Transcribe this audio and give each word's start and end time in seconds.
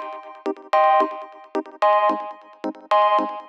Thank 0.00 0.12
you. 3.30 3.47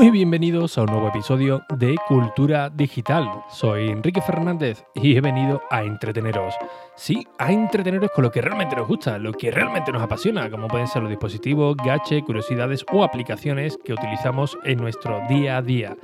Muy 0.00 0.10
bienvenidos 0.10 0.78
a 0.78 0.80
un 0.80 0.86
nuevo 0.86 1.08
episodio 1.08 1.62
de 1.76 1.94
Cultura 2.08 2.70
Digital. 2.70 3.28
Soy 3.50 3.90
Enrique 3.90 4.22
Fernández 4.22 4.82
y 4.94 5.14
he 5.14 5.20
venido 5.20 5.60
a 5.68 5.82
entreteneros. 5.82 6.54
Sí, 6.96 7.26
a 7.36 7.52
entreteneros 7.52 8.10
con 8.10 8.24
lo 8.24 8.30
que 8.30 8.40
realmente 8.40 8.76
nos 8.76 8.88
gusta, 8.88 9.18
lo 9.18 9.34
que 9.34 9.50
realmente 9.50 9.92
nos 9.92 10.00
apasiona, 10.00 10.50
como 10.50 10.68
pueden 10.68 10.88
ser 10.88 11.02
los 11.02 11.10
dispositivos, 11.10 11.76
gache, 11.84 12.22
curiosidades 12.22 12.82
o 12.90 13.04
aplicaciones 13.04 13.76
que 13.84 13.92
utilizamos 13.92 14.56
en 14.64 14.78
nuestro 14.78 15.20
día 15.28 15.58
a 15.58 15.62
día. 15.62 15.94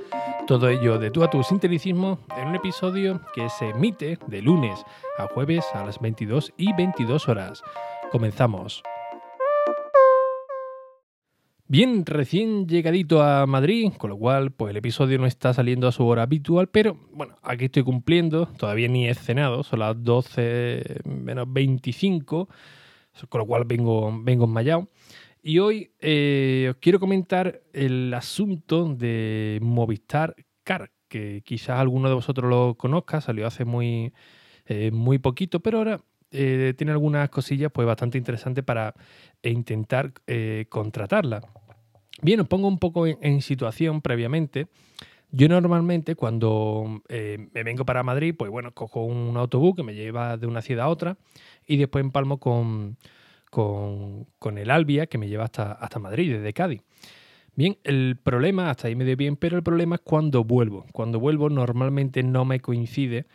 Todo 0.45 0.69
ello 0.69 0.99
de 0.99 1.09
tú 1.09 1.23
a 1.23 1.31
tu 1.31 1.41
sinteticismo 1.41 2.19
en 2.37 2.49
un 2.49 2.55
episodio 2.55 3.21
que 3.33 3.49
se 3.49 3.69
emite 3.69 4.19
de 4.27 4.43
lunes 4.43 4.79
a 5.17 5.25
jueves 5.25 5.65
a 5.73 5.83
las 5.83 5.99
22 5.99 6.53
y 6.55 6.71
22 6.73 7.27
horas. 7.29 7.63
Comenzamos. 8.11 8.83
Bien, 11.69 12.05
recién 12.05 12.65
llegadito 12.65 13.21
a 13.21 13.45
Madrid, 13.45 13.91
con 13.97 14.09
lo 14.09 14.17
cual 14.17 14.51
pues 14.51 14.71
el 14.71 14.77
episodio 14.77 15.19
no 15.19 15.25
está 15.25 15.53
saliendo 15.53 15.85
a 15.89 15.91
su 15.91 16.05
hora 16.05 16.23
habitual, 16.23 16.69
pero 16.69 16.97
bueno, 17.11 17.35
aquí 17.43 17.65
estoy 17.65 17.83
cumpliendo, 17.83 18.45
todavía 18.57 18.87
ni 18.87 19.09
he 19.09 19.13
cenado, 19.13 19.63
son 19.63 19.79
las 19.79 20.01
12 20.01 21.01
menos 21.03 21.51
25, 21.51 22.47
con 23.27 23.39
lo 23.39 23.45
cual 23.45 23.65
vengo, 23.65 24.17
vengo 24.23 24.45
enmayado. 24.45 24.87
Y 25.41 25.59
hoy 25.59 25.91
eh, 25.99 26.67
os 26.71 26.77
quiero 26.77 27.01
comentar 27.01 27.61
el 27.73 28.13
asunto 28.13 28.93
de 28.93 29.59
Movistar 29.61 30.35
Car, 30.63 30.91
que 31.09 31.41
quizás 31.43 31.79
alguno 31.79 32.07
de 32.07 32.15
vosotros 32.15 32.49
lo 32.49 32.75
conozca, 32.75 33.19
salió 33.19 33.45
hace 33.45 33.65
muy, 33.65 34.13
eh, 34.67 34.91
muy 34.91 35.19
poquito, 35.19 35.59
pero 35.59 35.79
ahora 35.79 36.01
eh, 36.31 36.73
tiene 36.77 36.93
algunas 36.93 37.29
cosillas 37.29 37.71
pues 37.73 37.85
bastante 37.85 38.17
interesantes 38.17 38.63
para 38.63 38.93
intentar 39.43 40.13
contratarla. 40.69 41.41
Bien, 42.21 42.39
os 42.39 42.47
pongo 42.47 42.67
un 42.67 42.79
poco 42.79 43.05
en, 43.05 43.41
situación 43.41 44.01
previamente. 44.01 44.67
Yo 45.31 45.47
normalmente 45.49 46.15
cuando 46.15 47.03
eh, 47.09 47.49
me 47.53 47.63
vengo 47.63 47.85
para 47.85 48.01
Madrid, 48.01 48.33
pues 48.37 48.49
bueno, 48.49 48.73
cojo 48.73 49.03
un 49.03 49.37
autobús 49.37 49.75
que 49.75 49.83
me 49.83 49.93
lleva 49.93 50.37
de 50.37 50.47
una 50.47 50.61
ciudad 50.61 50.85
a 50.85 50.89
otra 50.89 51.17
y 51.67 51.77
después 51.77 52.03
empalmo 52.03 52.39
con, 52.39 52.97
con, 53.49 54.57
el 54.57 54.71
Albia 54.71 55.07
que 55.07 55.17
me 55.17 55.27
lleva 55.27 55.43
hasta, 55.43 55.73
hasta 55.73 55.99
Madrid, 55.99 56.33
desde 56.33 56.53
Cádiz. 56.53 56.81
Bien, 57.55 57.77
el 57.83 58.17
problema, 58.23 58.69
hasta 58.69 58.87
ahí 58.87 58.95
me 58.95 59.03
dio 59.03 59.17
bien, 59.17 59.35
pero 59.35 59.57
el 59.57 59.63
problema 59.63 59.95
es 59.95 60.01
cuando 60.01 60.43
vuelvo. 60.43 60.85
Cuando 60.93 61.19
vuelvo 61.19 61.49
normalmente 61.49 62.23
no 62.23 62.45
me 62.45 62.59
coincide 62.59 63.25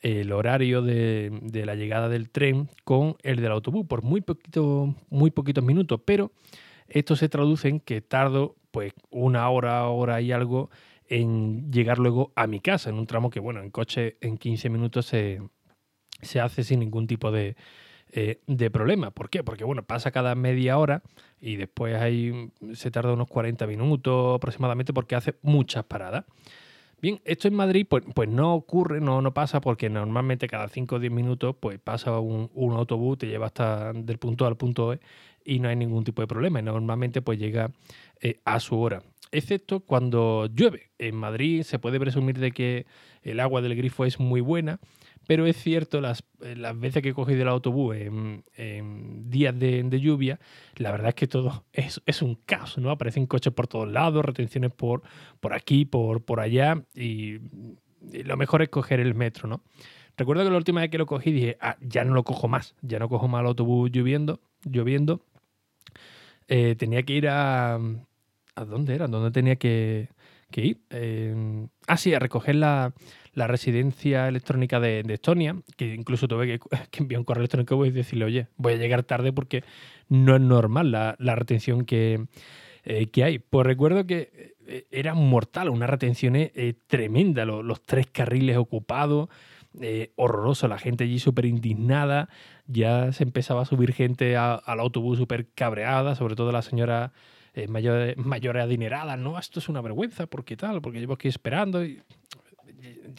el 0.00 0.32
horario 0.32 0.82
de, 0.82 1.30
de 1.42 1.66
la 1.66 1.74
llegada 1.74 2.08
del 2.08 2.30
tren 2.30 2.68
con 2.82 3.16
el 3.22 3.36
del 3.36 3.52
autobús, 3.52 3.86
por 3.86 4.02
muy, 4.02 4.20
poquito, 4.20 4.94
muy 5.10 5.30
poquitos 5.30 5.62
minutos, 5.62 6.00
pero 6.04 6.32
esto 6.92 7.16
se 7.16 7.28
traduce 7.28 7.68
en 7.68 7.80
que 7.80 8.00
tardo 8.00 8.56
pues 8.70 8.92
una 9.10 9.48
hora, 9.50 9.86
hora 9.88 10.20
y 10.20 10.32
algo 10.32 10.70
en 11.08 11.70
llegar 11.70 11.98
luego 11.98 12.32
a 12.36 12.46
mi 12.46 12.60
casa, 12.60 12.90
en 12.90 12.96
un 12.96 13.06
tramo 13.06 13.30
que, 13.30 13.40
bueno, 13.40 13.60
en 13.60 13.70
coche 13.70 14.16
en 14.20 14.38
15 14.38 14.70
minutos 14.70 15.06
se, 15.06 15.40
hace 16.40 16.64
sin 16.64 16.80
ningún 16.80 17.06
tipo 17.06 17.30
de, 17.30 17.56
eh, 18.12 18.40
de 18.46 18.70
problema. 18.70 19.10
¿Por 19.10 19.28
qué? 19.28 19.42
Porque, 19.44 19.64
bueno, 19.64 19.82
pasa 19.82 20.10
cada 20.10 20.34
media 20.34 20.78
hora 20.78 21.02
y 21.40 21.56
después 21.56 21.96
ahí 21.96 22.50
se 22.74 22.90
tarda 22.90 23.12
unos 23.12 23.28
40 23.28 23.66
minutos 23.66 24.36
aproximadamente 24.36 24.92
porque 24.92 25.14
hace 25.14 25.34
muchas 25.42 25.84
paradas. 25.84 26.24
Bien, 27.02 27.20
esto 27.24 27.48
en 27.48 27.54
Madrid 27.54 27.84
pues, 27.88 28.04
pues 28.14 28.28
no 28.28 28.54
ocurre, 28.54 29.00
no, 29.00 29.20
no 29.20 29.34
pasa 29.34 29.60
porque 29.60 29.90
normalmente 29.90 30.46
cada 30.46 30.68
5 30.68 30.94
o 30.94 30.98
10 31.00 31.12
minutos 31.12 31.56
pues 31.58 31.80
pasa 31.80 32.20
un, 32.20 32.48
autobús, 32.76 33.18
te 33.18 33.26
lleva 33.26 33.46
hasta 33.46 33.92
del 33.92 34.18
punto 34.18 34.44
A 34.44 34.48
al 34.48 34.56
punto 34.56 34.92
E 34.92 35.00
y 35.44 35.58
no 35.60 35.68
hay 35.68 35.76
ningún 35.76 36.04
tipo 36.04 36.22
de 36.22 36.28
problema. 36.28 36.60
Y 36.60 36.62
normalmente 36.62 37.22
pues 37.22 37.38
llega 37.38 37.70
eh, 38.20 38.40
a 38.44 38.60
su 38.60 38.78
hora. 38.78 39.02
Excepto 39.30 39.80
cuando 39.80 40.46
llueve. 40.54 40.90
En 40.98 41.16
Madrid 41.16 41.62
se 41.62 41.78
puede 41.78 41.98
presumir 41.98 42.38
de 42.38 42.52
que 42.52 42.86
el 43.22 43.40
agua 43.40 43.62
del 43.62 43.74
grifo 43.74 44.04
es 44.04 44.20
muy 44.20 44.42
buena, 44.42 44.78
pero 45.26 45.46
es 45.46 45.56
cierto, 45.56 46.00
las, 46.00 46.24
eh, 46.42 46.54
las 46.56 46.78
veces 46.78 47.02
que 47.02 47.10
he 47.10 47.14
cogido 47.14 47.42
el 47.42 47.48
autobús 47.48 47.96
en, 47.96 49.30
días 49.30 49.58
de, 49.58 50.00
lluvia, 50.00 50.38
la 50.76 50.90
verdad 50.90 51.08
es 51.08 51.14
que 51.14 51.26
todo 51.26 51.64
es, 51.72 52.02
es, 52.06 52.20
un 52.22 52.34
caos, 52.34 52.76
¿no? 52.78 52.90
Aparecen 52.90 53.26
coches 53.26 53.52
por 53.52 53.68
todos 53.68 53.90
lados, 53.90 54.24
retenciones 54.24 54.72
por, 54.72 55.02
por 55.40 55.54
aquí, 55.54 55.84
por, 55.84 56.24
por 56.24 56.40
allá, 56.40 56.84
y, 56.94 57.38
lo 58.24 58.36
mejor 58.36 58.62
es 58.62 58.68
coger 58.68 58.98
el 58.98 59.14
metro, 59.14 59.48
¿no? 59.48 59.62
Recuerdo 60.16 60.44
que 60.44 60.50
la 60.50 60.56
última 60.56 60.80
vez 60.82 60.90
que 60.90 60.98
lo 60.98 61.06
cogí 61.06 61.30
dije, 61.32 61.56
ah, 61.60 61.76
ya 61.80 62.04
no 62.04 62.12
lo 62.12 62.24
cojo 62.24 62.48
más, 62.48 62.74
ya 62.82 62.98
no 62.98 63.08
cojo 63.08 63.28
más 63.28 63.40
el 63.40 63.46
autobús 63.46 63.90
lloviendo, 63.92 64.40
lloviendo 64.64 65.24
eh, 66.48 66.74
tenía 66.76 67.02
que 67.02 67.12
ir 67.14 67.28
a... 67.28 67.78
¿A 68.54 68.64
dónde 68.66 68.94
era? 68.94 69.08
¿Dónde 69.08 69.30
tenía 69.30 69.56
que, 69.56 70.08
ir? 70.54 70.80
Eh, 70.90 71.66
ah, 71.86 71.96
sí, 71.96 72.12
a 72.12 72.18
recoger 72.18 72.56
la, 72.56 72.92
residencia 73.34 74.28
electrónica 74.28 74.78
de, 74.78 75.02
Estonia, 75.08 75.56
que 75.78 75.94
incluso 75.94 76.28
tuve 76.28 76.58
que, 76.90 76.98
enviar 76.98 77.20
un 77.20 77.24
correo 77.24 77.40
electrónico 77.40 77.86
y 77.86 77.90
decirle, 77.90 78.26
oye, 78.26 78.48
voy 78.56 78.74
a 78.74 78.76
llegar 78.76 79.04
tarde 79.04 79.32
porque 79.32 79.64
no 80.08 80.36
es 80.36 80.42
normal 80.42 80.90
la, 80.90 81.34
retención 81.34 81.86
que, 81.86 82.26
eh, 82.84 83.06
que, 83.06 83.24
hay. 83.24 83.38
Pues 83.38 83.66
recuerdo 83.66 84.06
que 84.06 84.52
era 84.90 85.14
mortal, 85.14 85.70
una 85.70 85.86
retención 85.86 86.36
tremenda, 86.86 87.46
los, 87.46 87.80
tres 87.82 88.06
carriles 88.12 88.58
ocupados, 88.58 89.30
horroroso, 90.16 90.68
la 90.68 90.78
gente 90.78 91.04
allí 91.04 91.18
súper 91.18 91.46
indignada 91.46 92.28
ya 92.72 93.12
se 93.12 93.24
empezaba 93.24 93.62
a 93.62 93.64
subir 93.64 93.92
gente 93.92 94.36
al 94.36 94.80
autobús 94.80 95.18
súper 95.18 95.48
cabreada, 95.54 96.14
sobre 96.14 96.34
todo 96.34 96.52
la 96.52 96.62
señora 96.62 97.12
eh, 97.54 97.68
mayores, 97.68 98.16
mayores 98.16 98.62
adineradas, 98.62 99.18
¿no? 99.18 99.38
Esto 99.38 99.60
es 99.60 99.68
una 99.68 99.80
vergüenza, 99.80 100.26
¿por 100.26 100.44
qué 100.44 100.56
tal? 100.56 100.80
Porque 100.80 101.00
llevo 101.00 101.14
aquí 101.14 101.28
esperando 101.28 101.84
y, 101.84 102.02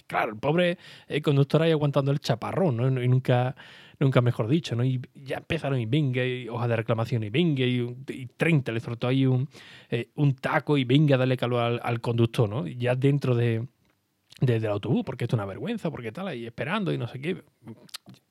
claro, 0.07 0.31
el 0.31 0.39
pobre 0.39 0.77
eh, 1.07 1.21
conductor 1.21 1.61
ahí 1.61 1.71
aguantando 1.71 2.11
el 2.11 2.19
chaparrón, 2.19 2.77
¿no? 2.77 3.03
Y 3.03 3.07
nunca, 3.07 3.55
nunca 3.99 4.21
mejor 4.21 4.47
dicho, 4.47 4.75
¿no? 4.75 4.83
Y 4.83 5.01
ya 5.13 5.37
empezaron 5.37 5.79
y 5.79 5.85
venga, 5.85 6.25
y 6.25 6.49
hoja 6.49 6.67
de 6.67 6.75
reclamación 6.75 7.23
y 7.23 7.29
venga, 7.29 7.63
y, 7.63 7.95
y 8.09 8.25
30, 8.25 8.71
le 8.71 8.79
soltó 8.79 9.07
ahí 9.07 9.25
un, 9.25 9.47
eh, 9.89 10.09
un 10.15 10.35
taco 10.35 10.77
y 10.77 10.83
venga 10.83 11.15
a 11.15 11.19
darle 11.19 11.37
calor 11.37 11.61
al, 11.61 11.81
al 11.83 12.01
conductor, 12.01 12.49
¿no? 12.49 12.67
Ya 12.67 12.95
dentro 12.95 13.35
de, 13.35 13.67
desde 14.41 14.67
el 14.67 14.73
autobús, 14.73 15.03
porque 15.05 15.25
esto 15.25 15.35
es 15.35 15.39
una 15.39 15.45
vergüenza, 15.45 15.89
porque 15.91 16.11
tal, 16.11 16.27
ahí 16.27 16.45
esperando 16.45 16.91
y 16.91 16.97
no 16.97 17.07
sé 17.07 17.19
qué. 17.19 17.43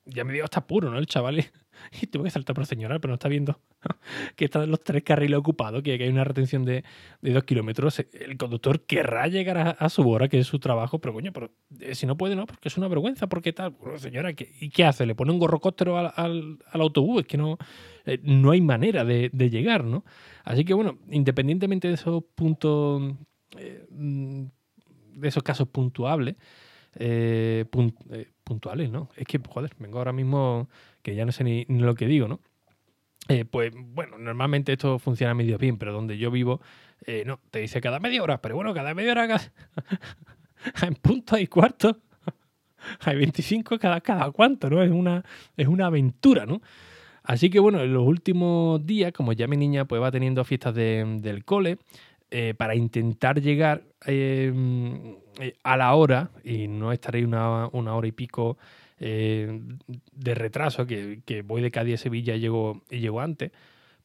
Ya 0.04 0.24
me 0.24 0.32
dio 0.32 0.44
hasta 0.44 0.66
puro, 0.66 0.90
¿no? 0.90 0.98
El 0.98 1.06
chaval. 1.06 1.44
Y 2.00 2.06
tuve 2.06 2.24
que 2.24 2.30
saltar 2.30 2.54
por 2.54 2.66
señora, 2.66 2.98
pero 3.00 3.10
no 3.10 3.14
está 3.14 3.28
viendo 3.28 3.58
que 4.36 4.44
están 4.44 4.70
los 4.70 4.84
tres 4.84 5.02
carriles 5.02 5.38
ocupados, 5.38 5.82
que 5.82 5.92
hay 5.92 6.08
una 6.08 6.22
retención 6.22 6.64
de, 6.64 6.84
dos 7.20 7.44
kilómetros. 7.44 8.04
El 8.12 8.36
conductor 8.36 8.84
querrá 8.84 9.26
llegar 9.26 9.76
a, 9.78 9.88
su 9.88 10.08
hora, 10.08 10.28
que 10.28 10.38
es 10.38 10.46
su 10.46 10.58
trabajo, 10.58 11.00
pero 11.00 11.14
coño, 11.14 11.32
pero 11.32 11.50
eh, 11.80 11.94
si 11.94 12.06
no 12.06 12.16
puede, 12.16 12.36
no, 12.36 12.46
porque 12.46 12.68
es 12.68 12.76
una 12.76 12.88
vergüenza, 12.88 13.26
porque 13.26 13.52
tal. 13.52 13.74
señora, 13.96 14.30
¿y 14.30 14.70
qué 14.70 14.84
hace? 14.84 15.06
¿Le 15.06 15.14
pone 15.14 15.32
un 15.32 15.38
gorrocóptero 15.38 15.98
al, 15.98 16.12
al, 16.14 16.58
autobús? 16.80 17.22
Es 17.22 17.26
que 17.26 17.38
no, 17.38 17.58
eh, 18.04 18.20
no 18.22 18.50
hay 18.50 18.60
manera 18.60 19.04
de, 19.04 19.30
llegar, 19.50 19.82
¿no? 19.82 20.04
Así 20.44 20.64
que 20.64 20.74
bueno, 20.74 20.98
independientemente 21.10 21.88
de 21.88 21.94
esos 21.94 22.22
puntos. 22.34 23.14
Eh, 23.58 23.86
mm, 23.90 24.44
de 25.14 25.28
esos 25.28 25.42
casos 25.42 25.68
puntuables, 25.68 26.36
eh, 26.96 27.64
eh, 28.10 28.30
puntuales, 28.44 28.90
¿no? 28.90 29.08
Es 29.16 29.26
que, 29.26 29.40
joder, 29.46 29.72
vengo 29.78 29.98
ahora 29.98 30.12
mismo 30.12 30.68
que 31.02 31.14
ya 31.14 31.24
no 31.24 31.32
sé 31.32 31.44
ni, 31.44 31.64
lo 31.66 31.94
que 31.94 32.06
digo, 32.06 32.28
¿no? 32.28 32.40
Eh, 33.28 33.44
pues 33.44 33.72
bueno, 33.74 34.18
normalmente 34.18 34.72
esto 34.72 34.98
funciona 34.98 35.32
medio 35.34 35.56
bien, 35.56 35.78
pero 35.78 35.92
donde 35.92 36.18
yo 36.18 36.30
vivo, 36.30 36.60
no, 37.24 37.40
te 37.50 37.60
dice 37.60 37.80
cada 37.80 37.98
media 37.98 38.22
hora, 38.22 38.40
pero 38.40 38.56
bueno, 38.56 38.74
cada 38.74 38.94
media 38.94 39.12
hora, 39.12 39.40
en 40.82 40.94
punto 40.96 41.38
y 41.38 41.46
cuarto, 41.46 41.98
hay 43.00 43.16
25 43.16 43.78
cada, 43.78 44.00
cada 44.00 44.30
cuánto, 44.32 44.68
¿no? 44.70 44.82
Es 44.82 44.90
una, 44.90 45.24
es 45.56 45.68
una 45.68 45.86
aventura, 45.86 46.46
¿no? 46.46 46.60
Así 47.24 47.50
que 47.50 47.60
bueno, 47.60 47.80
en 47.80 47.94
los 47.94 48.06
últimos 48.06 48.84
días, 48.84 49.12
como 49.12 49.32
ya 49.32 49.46
mi 49.46 49.56
niña 49.56 49.84
pues 49.84 50.02
va 50.02 50.10
teniendo 50.10 50.44
fiestas 50.44 50.74
del 50.74 51.44
cole, 51.44 51.78
eh, 52.34 52.54
para 52.56 52.74
intentar 52.74 53.42
llegar 53.42 53.82
em, 54.06 55.16
eh, 55.38 55.52
a 55.62 55.76
la 55.76 55.94
hora 55.94 56.30
y 56.42 56.66
no 56.66 56.90
estaré 56.90 57.26
una, 57.26 57.66
hora 57.66 58.08
y 58.08 58.12
pico 58.12 58.56
eh, 58.98 59.60
de 60.12 60.34
retraso, 60.34 60.86
que, 60.86 61.42
voy 61.44 61.60
de 61.60 61.70
Cádiz 61.70 62.00
a 62.00 62.02
Sevilla 62.04 62.34
y 62.34 62.40
llego, 62.40 62.80
llego 62.88 63.20
antes, 63.20 63.52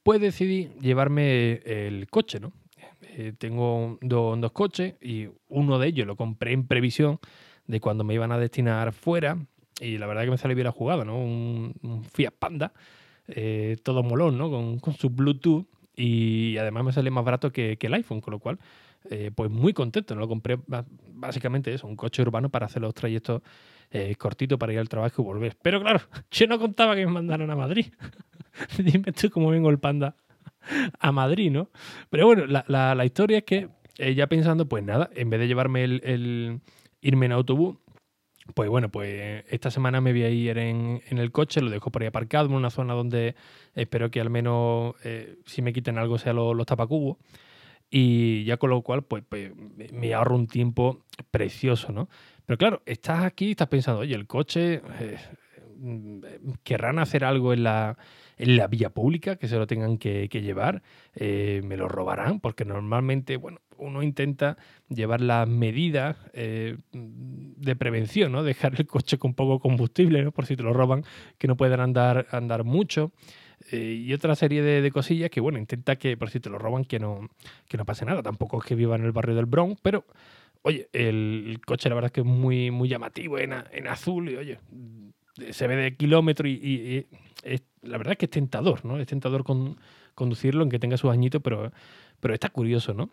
pues 0.03 0.19
decidí 0.19 0.71
llevarme 0.81 1.61
el 1.63 2.09
coche, 2.09 2.41
¿no? 2.41 2.51
tengo 3.37 3.97
dos 4.01 4.51
coches 4.51 4.95
y 5.01 5.29
uno 5.47 5.79
de 5.79 5.87
ellos 5.87 6.05
lo 6.05 6.17
compré 6.17 6.51
en 6.51 6.67
previsión 6.67 7.19
de 7.65 7.79
cuando 7.79 8.03
me 8.03 8.13
iban 8.13 8.33
a 8.33 8.37
destinar 8.37 8.91
fuera 8.91 9.37
y 9.79 9.99
la 9.99 10.05
verdad 10.05 10.25
que 10.25 10.31
me 10.31 10.37
salió 10.37 10.53
bien 10.53 10.65
la 10.65 10.73
jugada, 10.73 11.05
¿no? 11.05 11.17
Un, 11.17 12.03
Fiat 12.13 12.33
Panda, 12.37 12.73
todo 13.83 14.03
molón, 14.03 14.37
¿no? 14.37 14.49
Con, 14.49 14.79
con 14.79 14.93
su 14.95 15.09
Bluetooth 15.09 15.65
y 15.97 16.57
además 16.59 16.85
me 16.85 16.93
sale 16.93 17.09
más 17.09 17.25
barato 17.25 17.51
que, 17.51 17.77
el 17.79 17.93
iPhone, 17.95 18.21
con 18.21 18.31
lo 18.31 18.39
cual, 18.39 18.59
eh, 19.09 19.31
pues 19.33 19.49
muy 19.49 19.73
contento. 19.73 20.15
Lo 20.15 20.27
compré 20.27 20.59
básicamente 21.09 21.73
eso, 21.73 21.87
un 21.87 21.95
coche 21.95 22.21
urbano 22.21 22.49
para 22.49 22.67
hacer 22.67 22.83
los 22.83 22.93
trayectos 22.93 23.41
eh, 23.89 24.15
cortito 24.15 24.59
para 24.59 24.73
ir 24.73 24.79
al 24.79 24.89
trabajo 24.89 25.23
y 25.23 25.25
volver. 25.25 25.57
Pero 25.61 25.81
claro, 25.81 25.99
yo 26.31 26.45
no 26.45 26.59
contaba 26.59 26.95
que 26.95 27.05
me 27.05 27.11
mandaran 27.11 27.49
a 27.49 27.55
Madrid. 27.55 27.87
Dime 28.77 29.11
tú 29.11 29.31
cómo 29.31 29.49
vengo 29.49 29.71
el 29.71 29.79
panda 29.79 30.15
a 30.99 31.11
Madrid, 31.11 31.51
¿no? 31.51 31.69
Pero 32.11 32.27
bueno, 32.27 32.45
la, 32.45 33.05
historia 33.05 33.39
es 33.39 33.43
que 33.43 33.69
eh, 33.97 34.13
ya 34.13 34.27
pensando, 34.27 34.67
pues 34.67 34.83
nada, 34.83 35.09
en 35.15 35.31
vez 35.31 35.39
de 35.39 35.47
llevarme 35.47 35.83
el, 35.83 36.61
irme 37.01 37.25
en 37.25 37.31
autobús, 37.31 37.77
pues 38.53 38.69
bueno, 38.69 38.89
pues 38.89 39.43
esta 39.49 39.71
semana 39.71 40.01
me 40.01 40.11
voy 40.11 40.23
a 40.23 40.29
ir 40.29 40.57
en, 40.57 41.01
el 41.09 41.31
coche, 41.31 41.61
lo 41.61 41.69
dejo 41.69 41.91
por 41.91 42.01
ahí 42.01 42.07
aparcado 42.07 42.47
en 42.47 42.53
una 42.53 42.69
zona 42.69 42.93
donde 42.93 43.35
espero 43.75 44.11
que 44.11 44.21
al 44.21 44.29
menos 44.29 44.95
eh, 45.03 45.37
si 45.45 45.61
me 45.61 45.73
quiten 45.73 45.97
algo 45.97 46.17
sea 46.17 46.33
los, 46.33 46.55
los 46.55 46.65
tapacubos. 46.65 47.17
Y 47.89 48.43
ya 48.43 48.57
con 48.57 48.69
lo 48.69 48.81
cual, 48.81 49.03
pues, 49.03 49.23
pues, 49.27 49.51
me 49.93 50.13
ahorro 50.13 50.35
un 50.35 50.47
tiempo 50.47 51.05
precioso, 51.31 51.93
¿no? 51.93 52.09
Pero 52.45 52.57
claro, 52.57 52.81
estás 52.85 53.23
aquí 53.23 53.47
y 53.47 53.51
estás 53.51 53.69
pensando, 53.69 54.01
oye, 54.01 54.13
el 54.13 54.27
coche, 54.27 54.81
eh, 54.99 55.17
querrán 56.63 56.99
hacer 56.99 57.23
algo 57.23 57.53
en 57.53 57.63
la, 57.63 57.97
en 58.37 58.57
la 58.57 58.67
vía 58.67 58.89
pública 58.89 59.35
que 59.35 59.47
se 59.47 59.57
lo 59.57 59.67
tengan 59.67 59.97
que, 59.97 60.27
llevar, 60.27 60.83
eh, 61.15 61.61
me 61.63 61.77
lo 61.77 61.87
robarán, 61.87 62.39
porque 62.39 62.65
normalmente, 62.65 63.37
bueno, 63.37 63.59
uno 63.77 64.03
intenta 64.03 64.57
llevar 64.89 65.21
las 65.21 65.47
medidas 65.47 66.17
eh, 66.33 66.77
de 66.91 67.75
prevención, 67.75 68.31
¿no? 68.31 68.43
Dejar 68.43 68.73
el 68.77 68.87
coche 68.87 69.17
con 69.17 69.33
poco 69.33 69.59
combustible, 69.59 70.23
¿no? 70.23 70.31
Por 70.31 70.45
si 70.45 70.55
te 70.55 70.63
lo 70.63 70.73
roban, 70.73 71.03
que 71.37 71.47
no 71.47 71.57
puedan 71.57 71.79
andar, 71.79 72.27
andar 72.31 72.63
mucho. 72.63 73.11
Eh, 73.71 74.03
y 74.05 74.13
otra 74.13 74.35
serie 74.35 74.61
de, 74.61 74.91
cosillas 74.91 75.29
que, 75.29 75.41
bueno, 75.41 75.57
intenta 75.57 75.95
que, 75.95 76.15
por 76.15 76.29
si 76.29 76.39
te 76.39 76.49
lo 76.49 76.59
roban, 76.59 76.85
que 76.85 76.99
no, 76.99 77.29
que 77.67 77.77
no 77.77 77.85
pase 77.85 78.05
nada. 78.05 78.21
Tampoco 78.21 78.59
es 78.59 78.65
que 78.65 78.75
viva 78.75 78.95
en 78.95 79.03
el 79.03 79.11
barrio 79.11 79.35
del 79.35 79.45
Bronx, 79.45 79.79
pero, 79.81 80.05
oye, 80.61 80.89
el, 80.93 81.59
coche 81.65 81.89
la 81.89 81.95
verdad 81.95 82.09
es 82.09 82.13
que 82.13 82.21
es 82.21 82.27
muy, 82.27 82.71
muy 82.71 82.87
llamativo 82.87 83.39
en, 83.39 83.53
en 83.71 83.87
azul 83.87 84.29
y, 84.29 84.35
oye, 84.35 84.59
se 85.51 85.67
ve 85.67 85.75
de 85.75 85.95
kilómetro 85.95 86.47
y, 86.47 87.07
la 87.81 87.97
verdad 87.97 88.13
es 88.13 88.17
que 88.17 88.25
es 88.25 88.31
tentador, 88.31 88.83
¿no? 88.83 88.99
Es 88.99 89.07
tentador 89.07 89.43
con, 89.43 89.77
conducirlo, 90.15 90.61
aunque 90.61 90.79
tenga 90.79 90.97
sus 90.97 91.11
añitos, 91.11 91.41
pero, 91.41 91.71
pero 92.19 92.33
está 92.33 92.49
curioso, 92.49 92.93
¿no? 92.93 93.09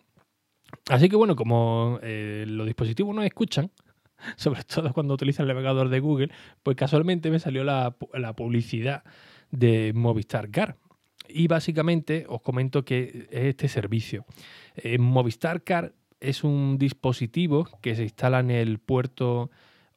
Así 0.89 1.09
que 1.09 1.15
bueno, 1.15 1.35
como 1.35 1.99
eh, 2.01 2.45
los 2.47 2.65
dispositivos 2.65 3.15
no 3.15 3.23
escuchan, 3.23 3.71
sobre 4.35 4.63
todo 4.63 4.93
cuando 4.93 5.13
utilizan 5.13 5.43
el 5.43 5.49
navegador 5.49 5.89
de 5.89 5.99
Google, 5.99 6.31
pues 6.63 6.75
casualmente 6.75 7.31
me 7.31 7.39
salió 7.39 7.63
la, 7.63 7.95
publicidad 8.35 9.03
de 9.51 9.93
Movistar 9.93 10.49
Car. 10.49 10.77
Y 11.27 11.47
básicamente 11.47 12.25
os 12.29 12.41
comento 12.41 12.85
que 12.85 13.27
es 13.31 13.45
este 13.45 13.67
servicio. 13.67 14.25
Eh, 14.75 14.99
Movistar 14.99 15.63
Car 15.63 15.93
es 16.19 16.43
un 16.43 16.77
dispositivo 16.77 17.67
que 17.81 17.95
se 17.95 18.03
instala 18.03 18.39
en 18.39 18.51
el 18.51 18.79
puerto 18.79 19.49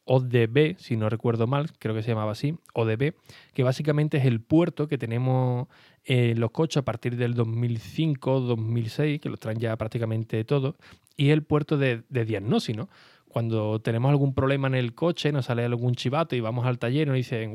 ODB, 0.08 0.76
si 0.78 0.96
no 0.96 1.10
recuerdo 1.10 1.46
mal, 1.46 1.70
creo 1.78 1.94
que 1.94 2.02
se 2.02 2.08
llamaba 2.08 2.32
así, 2.32 2.56
ODB, 2.72 3.12
que 3.52 3.62
básicamente 3.62 4.16
es 4.16 4.24
el 4.24 4.40
puerto 4.40 4.88
que 4.88 4.96
tenemos 4.96 5.68
en 6.04 6.40
los 6.40 6.50
coches 6.50 6.78
a 6.78 6.84
partir 6.84 7.16
del 7.16 7.34
2005-2006, 7.36 9.20
que 9.20 9.28
lo 9.28 9.36
traen 9.36 9.58
ya 9.58 9.76
prácticamente 9.76 10.42
todo, 10.44 10.76
y 11.16 11.30
el 11.30 11.42
puerto 11.42 11.76
de, 11.76 12.04
de 12.08 12.40
¿no? 12.40 12.88
cuando 13.28 13.80
tenemos 13.80 14.10
algún 14.10 14.34
problema 14.34 14.68
en 14.68 14.74
el 14.74 14.94
coche, 14.94 15.30
nos 15.30 15.46
sale 15.46 15.64
algún 15.64 15.94
chivato 15.94 16.34
y 16.34 16.40
vamos 16.40 16.66
al 16.66 16.78
taller 16.78 17.02
y 17.02 17.10
nos 17.10 17.16
dicen, 17.16 17.54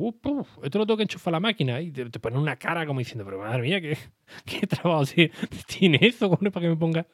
esto 0.63 0.79
lo 0.79 0.85
tengo 0.85 0.97
que 0.97 1.03
enchufar 1.03 1.33
la 1.33 1.39
máquina. 1.39 1.81
Y 1.81 1.91
te, 1.91 2.19
ponen 2.19 2.39
una 2.39 2.55
cara 2.57 2.85
como 2.85 2.99
diciendo, 2.99 3.25
pero 3.25 3.39
madre 3.39 3.61
mía, 3.63 3.81
¿qué, 3.81 3.97
trabajo 4.67 5.03
tiene 5.67 5.99
eso? 6.01 6.29
para 6.29 6.61
que 6.61 6.69
me 6.69 6.77
ponga, 6.77 7.07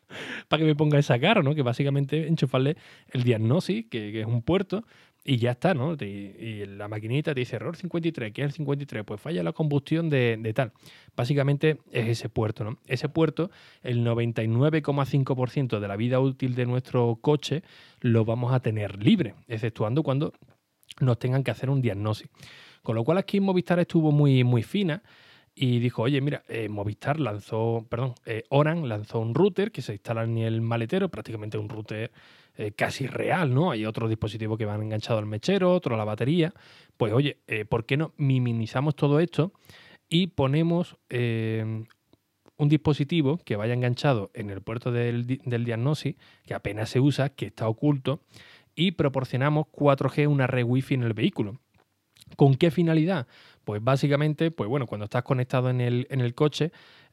para 0.48 0.60
que 0.60 0.66
me 0.66 0.76
ponga 0.76 1.00
esa 1.00 1.20
cara, 1.20 1.42
¿no? 1.42 1.56
Que 1.56 1.62
básicamente 1.62 2.28
enchufarle 2.28 2.76
el 3.12 3.24
diagnóstico, 3.24 3.90
que 3.92 4.20
es 4.20 4.28
un 4.28 4.42
puerto, 4.42 4.84
y 5.30 5.38
ya 5.38 5.52
está, 5.52 5.76
¿no? 5.76 5.94
Y, 5.94 6.66
la 6.66 6.88
maquinita 6.88 7.36
te 7.36 7.42
dice 7.42 7.58
error 7.58 7.76
53, 7.78 8.34
¿qué 8.34 8.42
es 8.42 8.46
el 8.48 8.52
53? 8.54 9.04
Pues 9.04 9.22
falla 9.22 9.44
la 9.44 9.54
combustión 9.54 10.10
de, 10.10 10.52
tal. 10.56 10.72
Básicamente 11.16 11.78
es 11.92 12.08
ese 12.08 12.30
puerto, 12.30 12.64
¿no? 12.64 12.80
Ese 12.88 13.10
puerto, 13.10 13.52
el 13.84 14.04
99,5% 14.04 15.80
de 15.80 15.88
la 15.88 15.96
vida 15.98 16.20
útil 16.20 16.56
de 16.56 16.66
nuestro 16.66 17.20
coche 17.22 17.62
lo 18.02 18.26
vamos 18.26 18.54
a 18.54 18.62
tener 18.62 19.04
libre, 19.04 19.36
exceptuando 19.48 20.02
cuando 20.02 20.34
nos 21.00 21.20
tengan 21.20 21.44
que 21.44 21.52
hacer 21.52 21.70
un 21.70 21.84
diagnóstico. 21.84 22.34
Con 22.82 22.96
lo 22.96 23.04
cual 23.04 23.20
aquí 23.20 23.40
Movistar 23.40 23.78
estuvo 23.78 24.12
muy, 24.12 24.44
muy 24.44 24.64
fina 24.64 25.04
y 25.54 25.78
dijo, 25.78 26.02
oye, 26.02 26.22
mira, 26.22 26.42
eh, 26.48 26.70
Movistar 26.70 27.20
lanzó, 27.20 27.86
perdón, 27.88 28.16
eh, 28.26 28.46
Oran 28.50 28.90
lanzó 28.90 29.20
un 29.20 29.36
router 29.36 29.72
que 29.72 29.84
se 29.84 29.94
instala 29.94 30.24
en 30.24 30.40
el 30.40 30.62
maletero, 30.62 31.10
prácticamente 31.10 31.60
un 31.60 31.70
router 31.70 32.10
eh, 32.62 32.74
casi 32.74 33.08
real, 33.08 33.54
¿no? 33.54 33.72
Hay 33.72 33.86
otros 33.86 34.10
dispositivos 34.10 34.58
que 34.58 34.66
van 34.66 34.82
enganchados 34.82 35.22
al 35.22 35.26
mechero, 35.26 35.74
otro 35.74 35.96
a 35.96 35.98
la 35.98 36.04
batería. 36.04 36.54
Pues 36.98 37.14
oye, 37.14 37.38
eh, 37.48 37.64
¿por 37.64 37.86
qué 37.86 37.96
no 37.96 38.12
minimizamos 38.18 38.98
todo 38.98 39.22
esto 39.22 39.54
y 40.10 40.28
ponemos 40.28 40.98
eh, 41.10 41.86
un 42.58 42.68
dispositivo 42.68 43.38
que 43.46 43.56
vaya 43.56 43.74
enganchado 43.74 44.30
en 44.34 44.50
el 44.50 44.62
puerto 44.62 44.92
del, 44.92 45.26
del 45.26 45.66
que 46.46 46.54
apenas 46.54 46.90
se 46.90 47.00
usa, 47.00 47.30
que 47.30 47.46
está 47.46 47.66
oculto, 47.70 48.20
y 48.76 48.92
proporcionamos 48.92 49.68
4G, 49.68 50.28
una 50.28 50.46
red 50.46 50.66
Wi-Fi 50.66 50.96
en 50.96 51.04
el 51.04 51.14
vehículo? 51.14 51.62
¿Con 52.36 52.56
qué 52.56 52.72
finalidad? 52.72 53.28
Pues 53.64 53.84
básicamente, 53.84 54.52
pues 54.52 54.70
bueno, 54.70 54.88
cuando 54.88 55.06
estás 55.06 55.24
conectado 55.24 55.70
en 55.70 55.82
el, 55.82 56.08
en 56.10 56.22
el 56.22 56.34
coche, 56.34 56.72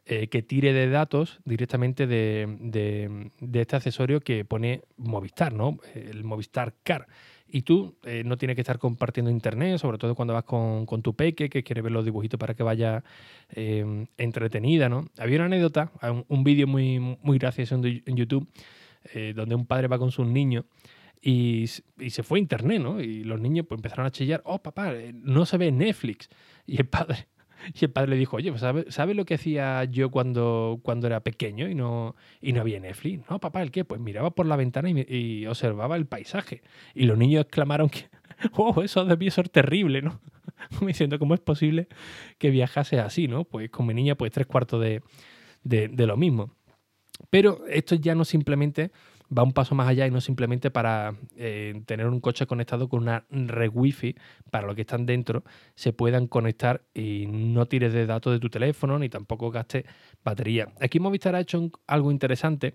eh, 0.08 0.28
que 0.28 0.40
tire 0.40 0.72
de 0.72 0.88
datos 0.88 1.40
directamente 1.44 2.06
de, 2.06 3.32
este 3.52 3.74
accesorio 3.74 4.20
que 4.20 4.44
pone 4.44 4.82
Movistar, 4.96 5.52
¿no? 5.52 5.80
El 5.96 6.22
Movistar 6.22 6.74
Car. 6.84 7.08
Y 7.48 7.62
tú 7.62 7.96
eh, 8.04 8.22
no 8.24 8.36
tienes 8.36 8.54
que 8.54 8.60
estar 8.60 8.78
compartiendo 8.78 9.32
internet, 9.32 9.78
sobre 9.78 9.98
todo 9.98 10.14
cuando 10.14 10.32
vas 10.32 10.44
con, 10.44 10.86
tu 11.02 11.14
peque, 11.14 11.50
que 11.50 11.64
quiere 11.64 11.82
ver 11.82 11.90
los 11.90 12.04
dibujitos 12.04 12.38
para 12.38 12.54
que 12.54 12.62
vaya 12.62 13.02
em, 13.50 14.06
entretenida, 14.16 14.88
¿no? 14.88 15.08
Había 15.18 15.38
una 15.38 15.46
anécdota, 15.46 15.90
un, 16.28 16.44
vídeo 16.44 16.68
muy, 16.68 17.00
muy 17.00 17.38
gracioso 17.38 17.74
en 17.74 18.16
YouTube, 18.16 18.48
eh, 19.12 19.32
donde 19.34 19.56
un 19.56 19.66
padre 19.66 19.88
va 19.88 19.98
con 19.98 20.12
sus 20.12 20.26
niños 20.28 20.66
y, 21.20 21.64
y, 21.98 22.10
se 22.10 22.22
fue 22.22 22.38
a 22.38 22.42
internet, 22.42 22.80
¿no? 22.80 23.00
Y 23.00 23.24
los 23.24 23.40
niños 23.40 23.66
pues, 23.68 23.78
empezaron 23.78 24.06
a 24.06 24.10
chillar, 24.10 24.42
oh, 24.44 24.62
papá, 24.62 24.92
no 25.14 25.46
se 25.46 25.56
ve 25.56 25.72
Netflix. 25.72 26.28
Y 26.66 26.76
el 26.78 26.86
padre 26.86 27.28
y 27.74 27.84
el 27.84 27.90
padre 27.90 28.10
le 28.10 28.16
dijo, 28.16 28.36
oye, 28.36 28.52
pues 28.52 28.62
¿sabes 28.94 29.16
lo 29.16 29.24
que 29.24 29.34
hacía 29.34 29.84
yo 29.84 30.10
cuando, 30.10 30.80
cuando 30.82 31.06
era 31.06 31.20
pequeño 31.20 31.68
y 31.68 31.74
no, 31.74 32.16
y 32.40 32.52
no 32.52 32.60
había 32.60 32.80
Netflix? 32.80 33.28
No, 33.30 33.38
papá, 33.38 33.62
¿el 33.62 33.70
qué? 33.70 33.84
Pues 33.84 34.00
miraba 34.00 34.30
por 34.30 34.46
la 34.46 34.56
ventana 34.56 34.90
y, 34.90 35.46
observaba 35.46 35.96
el 35.96 36.06
paisaje. 36.06 36.62
Y 36.94 37.04
los 37.04 37.18
niños 37.18 37.42
exclamaron 37.42 37.88
que, 37.88 38.08
oh, 38.52 38.82
eso 38.82 39.04
debió 39.04 39.30
ser 39.30 39.48
terrible, 39.48 40.02
¿no? 40.02 40.20
Me 40.80 40.88
diciendo, 40.88 41.18
¿cómo 41.18 41.34
es 41.34 41.40
posible 41.40 41.88
que 42.38 42.50
viajase 42.50 42.99
así, 43.00 43.28
¿no? 43.28 43.44
Pues 43.44 43.70
con 43.70 43.87
mi 43.87 43.94
niña, 43.94 44.14
pues 44.14 44.32
tres 44.32 44.46
cuartos 44.46 44.80
de, 44.82 45.02
de 45.62 46.06
lo 46.06 46.16
mismo. 46.16 46.54
Pero 47.30 47.66
esto 47.68 47.94
ya 47.94 48.14
no 48.14 48.25
simplemente 48.25 48.90
va 49.37 49.42
un 49.42 49.52
paso 49.52 49.75
más 49.75 49.88
allá 49.88 50.06
y 50.06 50.11
no 50.11 50.21
simplemente 50.21 50.71
para 50.71 51.14
eh, 51.37 51.83
tener 51.87 52.06
un 52.06 52.21
coche 52.21 52.47
conectado 52.47 52.88
con 52.88 53.02
una 53.02 53.25
red 53.30 53.71
wifi 53.73 54.14
para 54.50 54.66
los 54.66 54.76
que 54.76 54.83
están 54.83 55.06
dentro 55.06 55.45
se 55.75 55.92
puedan 55.92 56.26
conectar 56.26 56.83
y 56.95 57.26
no 57.26 57.66
tires 57.66 57.92
de 57.92 58.06
datos 58.06 58.33
de 58.33 58.40
tu 58.40 58.49
teléfono 58.49 58.99
ni 58.99 59.09
tampoco 59.09 59.50
gastes 59.50 59.85
batería. 60.25 60.68
Aquí 60.80 61.00
Movistar 61.00 61.35
ha 61.35 61.40
hecho 61.40 61.71
algo 61.87 62.11
interesante 62.11 62.75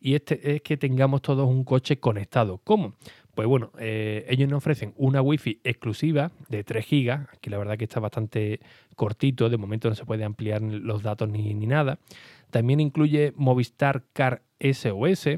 y 0.00 0.14
este 0.14 0.54
es 0.54 0.62
que 0.62 0.76
tengamos 0.76 1.22
todos 1.22 1.48
un 1.48 1.64
coche 1.64 1.98
conectado. 1.98 2.58
¿Cómo? 2.62 2.94
Pues 3.34 3.48
bueno, 3.48 3.70
eh, 3.78 4.24
ellos 4.28 4.48
nos 4.48 4.58
ofrecen 4.58 4.94
una 4.96 5.20
wifi 5.20 5.60
exclusiva 5.62 6.32
de 6.48 6.64
3 6.64 6.86
GB, 6.88 7.26
que 7.40 7.50
la 7.50 7.58
verdad 7.58 7.76
que 7.76 7.84
está 7.84 8.00
bastante 8.00 8.60
cortito, 8.94 9.50
de 9.50 9.58
momento 9.58 9.88
no 9.88 9.94
se 9.94 10.06
puede 10.06 10.24
ampliar 10.24 10.62
los 10.62 11.02
datos 11.02 11.28
ni, 11.28 11.52
ni 11.54 11.66
nada. 11.66 11.98
También 12.50 12.80
incluye 12.80 13.32
Movistar 13.36 14.04
Car 14.12 14.42
SOS, 14.60 15.28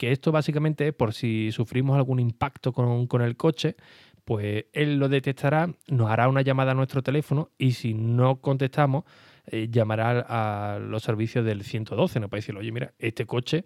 que 0.00 0.12
esto 0.12 0.32
básicamente 0.32 0.88
es 0.88 0.94
por 0.94 1.12
si 1.12 1.52
sufrimos 1.52 1.94
algún 1.94 2.20
impacto 2.20 2.72
con, 2.72 3.20
el 3.20 3.36
coche, 3.36 3.76
pues 4.24 4.64
él 4.72 4.98
lo 4.98 5.10
detectará, 5.10 5.74
nos 5.88 6.10
hará 6.10 6.26
una 6.26 6.40
llamada 6.40 6.72
a 6.72 6.74
nuestro 6.74 7.02
teléfono 7.02 7.50
y 7.58 7.72
si 7.72 7.92
no 7.92 8.40
contestamos, 8.40 9.04
eh, 9.44 9.68
llamará 9.70 10.24
a 10.26 10.78
los 10.78 11.02
servicios 11.02 11.44
del 11.44 11.64
112, 11.64 12.18
nos 12.18 12.30
puede 12.30 12.38
decir, 12.38 12.56
oye, 12.56 12.72
mira, 12.72 12.94
este 12.98 13.26
coche 13.26 13.62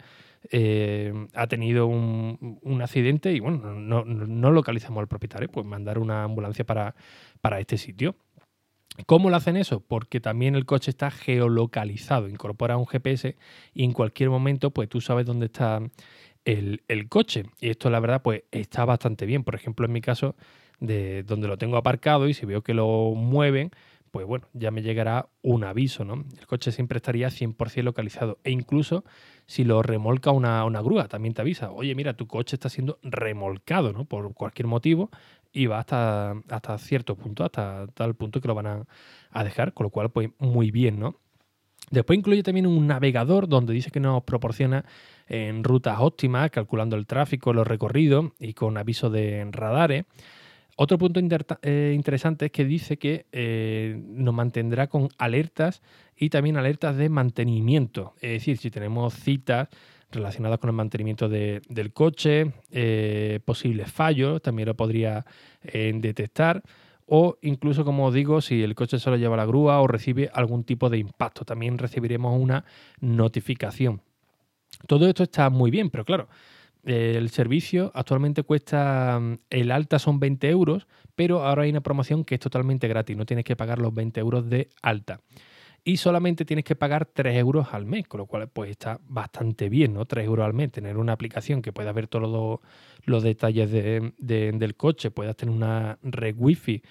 eh, 0.50 1.12
ha 1.34 1.46
tenido 1.46 1.86
un, 1.86 2.80
accidente 2.82 3.32
y 3.32 3.38
bueno, 3.38 3.72
no, 3.72 4.50
localizamos 4.50 5.02
al 5.02 5.06
propietario, 5.06 5.48
pues 5.48 5.64
mandar 5.64 6.00
una 6.00 6.24
ambulancia 6.24 6.66
para, 6.66 6.96
para 7.40 7.60
este 7.60 7.78
sitio. 7.78 8.16
¿Cómo 9.06 9.30
lo 9.30 9.36
hacen 9.36 9.56
eso? 9.56 9.80
Porque 9.80 10.20
también 10.20 10.54
el 10.54 10.66
coche 10.66 10.90
está 10.90 11.10
geolocalizado, 11.12 12.28
incorpora 12.28 12.76
un 12.76 12.86
GPS 12.86 13.36
y 13.72 13.84
en 13.84 13.92
cualquier 13.92 14.30
momento 14.30 14.72
pues 14.72 14.88
tú 14.88 15.00
sabes 15.00 15.26
dónde 15.26 15.46
está 15.46 15.80
el, 16.44 17.08
coche. 17.08 17.44
Y 17.60 17.70
esto 17.70 17.90
la 17.90 18.00
verdad 18.00 18.22
pues 18.22 18.42
está 18.50 18.84
bastante 18.84 19.26
bien. 19.26 19.44
Por 19.44 19.54
ejemplo, 19.54 19.86
en 19.86 19.92
mi 19.92 20.00
caso, 20.00 20.36
de 20.80 21.22
donde 21.22 21.48
lo 21.48 21.58
tengo 21.58 21.76
aparcado 21.76 22.28
y 22.28 22.34
si 22.34 22.46
veo 22.46 22.62
que 22.62 22.74
lo 22.74 23.12
mueven, 23.14 23.70
pues 24.10 24.26
bueno, 24.26 24.46
ya 24.52 24.70
me 24.70 24.82
llegará 24.82 25.28
un 25.42 25.64
aviso, 25.64 26.04
¿no? 26.04 26.24
El 26.38 26.46
coche 26.46 26.70
siempre 26.70 26.98
estaría 26.98 27.30
100% 27.30 27.82
localizado. 27.82 28.38
E 28.44 28.52
incluso 28.52 29.04
si 29.46 29.64
lo 29.64 29.82
remolca 29.82 30.30
una, 30.30 30.64
una 30.64 30.80
grúa, 30.80 31.08
también 31.08 31.34
te 31.34 31.42
avisa, 31.42 31.72
oye, 31.72 31.94
mira, 31.96 32.14
tu 32.14 32.28
coche 32.28 32.54
está 32.54 32.68
siendo 32.68 32.98
remolcado, 33.02 33.92
¿no? 33.92 34.04
Por 34.04 34.32
cualquier 34.34 34.68
motivo, 34.68 35.10
y 35.52 35.66
va 35.66 35.80
hasta, 35.80 36.34
hasta 36.48 36.78
cierto 36.78 37.16
punto, 37.16 37.44
hasta 37.44 37.86
tal 37.94 38.14
punto 38.14 38.40
que 38.40 38.48
lo 38.48 38.54
van 38.54 38.66
a, 38.66 38.84
a 39.30 39.44
dejar, 39.44 39.72
con 39.74 39.84
lo 39.84 39.90
cual, 39.90 40.10
pues 40.10 40.30
muy 40.38 40.70
bien, 40.70 41.00
¿no? 41.00 41.20
Después 41.94 42.18
incluye 42.18 42.42
también 42.42 42.66
un 42.66 42.88
navegador 42.88 43.48
donde 43.48 43.72
dice 43.72 43.92
que 43.92 44.00
nos 44.00 44.24
proporciona 44.24 44.84
en 45.28 45.62
rutas 45.62 45.98
óptimas, 46.00 46.50
calculando 46.50 46.96
el 46.96 47.06
tráfico, 47.06 47.52
los 47.52 47.66
recorridos 47.66 48.32
y 48.40 48.52
con 48.52 48.76
aviso 48.76 49.10
de 49.10 49.46
radares. 49.52 50.04
Otro 50.76 50.98
punto 50.98 51.20
eh, 51.62 51.92
interesante 51.94 52.46
es 52.46 52.50
que 52.50 52.64
dice 52.64 52.96
que 52.96 53.26
eh, 53.30 53.96
nos 54.08 54.34
mantendrá 54.34 54.88
con 54.88 55.08
alertas 55.18 55.82
y 56.16 56.30
también 56.30 56.56
alertas 56.56 56.96
de 56.96 57.08
mantenimiento. 57.08 58.14
Es 58.20 58.32
decir, 58.32 58.56
si 58.56 58.72
tenemos 58.72 59.14
citas 59.14 59.68
relacionadas 60.10 60.58
con 60.58 60.70
el 60.70 60.76
mantenimiento 60.76 61.28
del 61.28 61.92
coche, 61.92 62.54
eh, 62.72 63.38
posibles 63.44 63.92
fallos, 63.92 64.42
también 64.42 64.66
lo 64.66 64.74
podría 64.74 65.24
detectar. 65.62 66.60
O 67.06 67.37
incluso, 67.42 67.84
como 67.84 68.11
digo, 68.11 68.40
si 68.40 68.62
el 68.62 68.75
coche 68.75 68.99
solo 68.99 69.16
lleva 69.16 69.37
la 69.37 69.44
grúa 69.44 69.80
o 69.80 69.87
recibe 69.87 70.30
algún 70.32 70.64
tipo 70.64 70.88
de 70.88 70.99
impacto, 70.99 71.44
también 71.44 71.78
recibiremos 71.78 72.40
una 72.40 72.64
notificación. 73.00 74.00
Todo 74.87 75.06
esto 75.06 75.23
está 75.23 75.50
muy 75.50 75.70
bien, 75.70 75.90
pero 75.90 76.04
claro, 76.04 76.28
el 76.84 77.30
servicio 77.30 77.90
actualmente 77.94 78.42
cuesta, 78.42 79.18
mm, 79.20 79.38
el 79.50 79.70
alta 79.70 79.99
son 79.99 80.20
20 80.20 80.49
euros, 80.50 80.87
pero 81.14 81.44
ahora 81.44 81.62
hay 81.62 81.70
una 81.70 81.80
promoción 81.80 82.25
que 82.25 82.34
es 82.34 82.40
totalmente 82.40 82.88
gratis, 82.88 83.16
no 83.16 83.26
tienes 83.26 83.44
que 83.44 83.56
pagar 83.56 83.78
los 83.78 83.94
20 83.94 84.20
euros 84.20 84.49
de 84.49 84.68
alta. 84.82 85.20
Y 85.86 85.98
solamente 85.98 86.46
tienes 86.46 86.64
que 86.64 86.76
pagar 86.76 87.04
3 87.04 87.36
euros 87.36 87.68
al 87.72 87.84
mes, 87.84 88.08
con 88.08 88.18
lo 88.18 88.26
cual 88.26 88.48
pues 88.48 88.70
está 88.70 88.98
bastante 89.06 89.68
bien, 89.68 89.92
¿no? 89.92 90.06
3 90.06 90.24
euros 90.24 90.46
al 90.46 90.54
mes, 90.54 90.72
tener 90.72 90.96
una 90.96 91.12
aplicación 91.12 91.60
que 91.60 91.72
pueda 91.72 91.92
ver 91.92 92.08
todos 92.08 92.60
los, 93.04 93.22
detalles 93.22 93.70
del 93.70 94.74
coche, 94.76 95.10
puedas 95.10 95.36
tener 95.36 95.54
una 95.54 95.98
red 96.02 96.34
wifi 96.38 96.82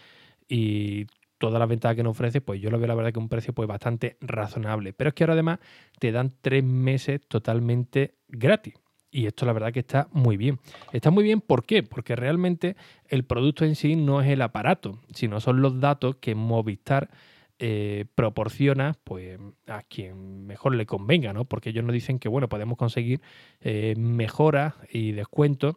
y 0.47 1.07
todas 1.39 1.59
las 1.59 1.67
ventajas 1.67 1.97
que 1.97 2.03
nos 2.03 2.12
ofrece, 2.12 2.39
pues 2.39 2.62
yo 2.62 2.69
lo 2.69 2.77
veo 2.77 2.88
la 2.88 2.95
verdad 2.95 3.12
que 3.12 3.19
un 3.19 3.29
precio 3.29 3.51
pues 3.51 3.67
bastante 3.67 4.15
razonable. 4.21 4.93
Pero 4.93 5.09
es 5.09 5.13
que 5.15 5.23
ahora 5.23 5.33
además 5.33 5.59
te 5.97 6.12
dan 6.12 6.31
3 6.41 6.63
meses 6.63 7.19
totalmente 7.27 8.13
gratis. 8.27 8.75
Y 9.09 9.25
esto 9.25 9.45
la 9.45 9.53
verdad 9.53 9.73
que 9.73 9.79
está 9.79 10.07
muy 10.12 10.38
bien. 10.38 10.59
Está 10.91 11.12
muy 11.12 11.23
bien, 11.23 11.41
¿por 11.41 11.65
qué? 11.65 11.83
Porque 11.83 12.15
realmente 12.15 12.75
el 13.07 13.25
producto 13.25 13.65
en 13.65 13.75
sí 13.75 13.95
no 13.95 14.21
es 14.21 14.29
el 14.29 14.41
aparato, 14.41 15.00
sino 15.13 15.39
son 15.39 15.62
los 15.62 15.79
datos 15.79 16.15
que 16.17 16.33
Movistar 16.33 17.09
eh, 17.65 18.03
proporciona 18.13 18.98
pues, 19.05 19.39
a 19.67 19.84
quien 19.84 20.46
mejor 20.46 20.75
le 20.75 20.86
convenga, 20.86 21.32
¿no? 21.32 21.46
Porque 21.46 21.70
ellos 21.70 21.86
nos 21.86 21.93
dicen 21.93 22.20
que, 22.20 22.27
bueno, 22.27 22.50
podemos 22.50 22.77
conseguir 22.77 23.22
eh, 23.62 23.93
mejoras 23.98 24.74
y 24.91 25.13
descuentos 25.13 25.75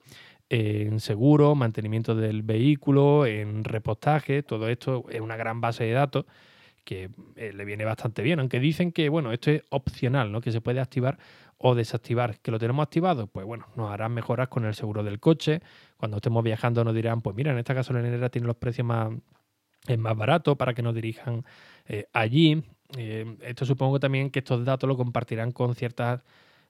en 0.48 0.98
seguro, 0.98 1.54
mantenimiento 1.54 2.16
del 2.16 2.42
vehículo, 2.42 3.24
en 3.24 3.62
repostaje, 3.62 4.42
todo 4.42 4.68
esto 4.68 5.04
es 5.10 5.20
una 5.20 5.36
gran 5.36 5.60
base 5.60 5.84
de 5.84 5.92
datos 5.92 6.24
que 6.82 7.08
eh, 7.36 7.52
le 7.52 7.64
viene 7.64 7.84
bastante 7.84 8.22
bien, 8.22 8.40
aunque 8.40 8.58
dicen 8.58 8.90
que, 8.90 9.08
bueno, 9.08 9.30
esto 9.30 9.52
es 9.52 9.62
opcional, 9.70 10.32
¿no? 10.32 10.40
Que 10.40 10.50
se 10.50 10.60
puede 10.60 10.80
activar 10.80 11.18
o 11.56 11.76
desactivar. 11.76 12.40
¿Que 12.40 12.50
lo 12.50 12.58
tenemos 12.58 12.82
activado? 12.82 13.28
Pues 13.28 13.46
bueno, 13.46 13.66
nos 13.76 13.92
harán 13.92 14.12
mejoras 14.12 14.48
con 14.48 14.64
el 14.64 14.74
seguro 14.74 15.04
del 15.04 15.20
coche. 15.20 15.60
Cuando 15.98 16.16
estemos 16.16 16.42
viajando 16.42 16.82
nos 16.82 16.96
dirán, 16.96 17.22
pues 17.22 17.36
mira, 17.36 17.52
en 17.52 17.58
esta 17.58 17.74
gasolinera 17.74 18.28
tiene 18.28 18.48
los 18.48 18.56
precios 18.56 18.84
más, 18.86 19.10
es 19.86 19.98
más 19.98 20.16
barato 20.16 20.56
para 20.56 20.74
que 20.74 20.82
nos 20.82 20.94
dirijan 20.94 21.44
eh, 21.86 22.06
allí. 22.12 22.62
Eh, 22.96 23.36
esto 23.42 23.64
supongo 23.64 23.98
también 23.98 24.30
que 24.30 24.40
estos 24.40 24.64
datos 24.64 24.88
lo 24.88 24.96
compartirán 24.96 25.52
con 25.52 25.74
ciertas 25.74 26.22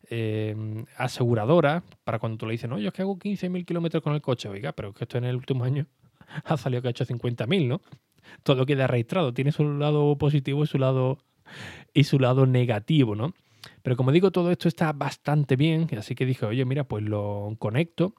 eh, 0.08 0.84
aseguradoras 0.96 1.82
para 2.04 2.18
cuando 2.18 2.38
tú 2.38 2.46
le 2.46 2.52
dices, 2.52 2.70
no, 2.70 2.78
yo 2.78 2.88
es 2.88 2.94
que 2.94 3.02
hago 3.02 3.18
15.000 3.18 3.64
kilómetros 3.64 4.02
con 4.02 4.14
el 4.14 4.22
coche, 4.22 4.48
oiga, 4.48 4.72
pero 4.72 4.92
que 4.92 5.04
esto 5.04 5.18
en 5.18 5.24
el 5.24 5.36
último 5.36 5.64
año 5.64 5.86
ha 6.44 6.56
salido 6.56 6.82
que 6.82 6.88
ha 6.88 6.90
hecho 6.90 7.04
50.000, 7.04 7.66
¿no? 7.66 7.80
Todo 8.42 8.66
queda 8.66 8.86
registrado, 8.86 9.32
tiene 9.32 9.52
su 9.52 9.64
lado 9.64 10.16
positivo 10.16 10.64
y 10.64 10.66
su 10.66 10.78
lado, 10.78 11.18
y 11.94 12.04
su 12.04 12.18
lado 12.18 12.46
negativo, 12.46 13.14
¿no? 13.14 13.34
Pero 13.82 13.96
como 13.96 14.12
digo, 14.12 14.30
todo 14.30 14.50
esto 14.50 14.68
está 14.68 14.92
bastante 14.92 15.56
bien, 15.56 15.88
así 15.96 16.14
que 16.14 16.26
dije, 16.26 16.46
oye, 16.46 16.64
mira, 16.64 16.84
pues 16.84 17.02
lo 17.04 17.54
conecto, 17.58 18.14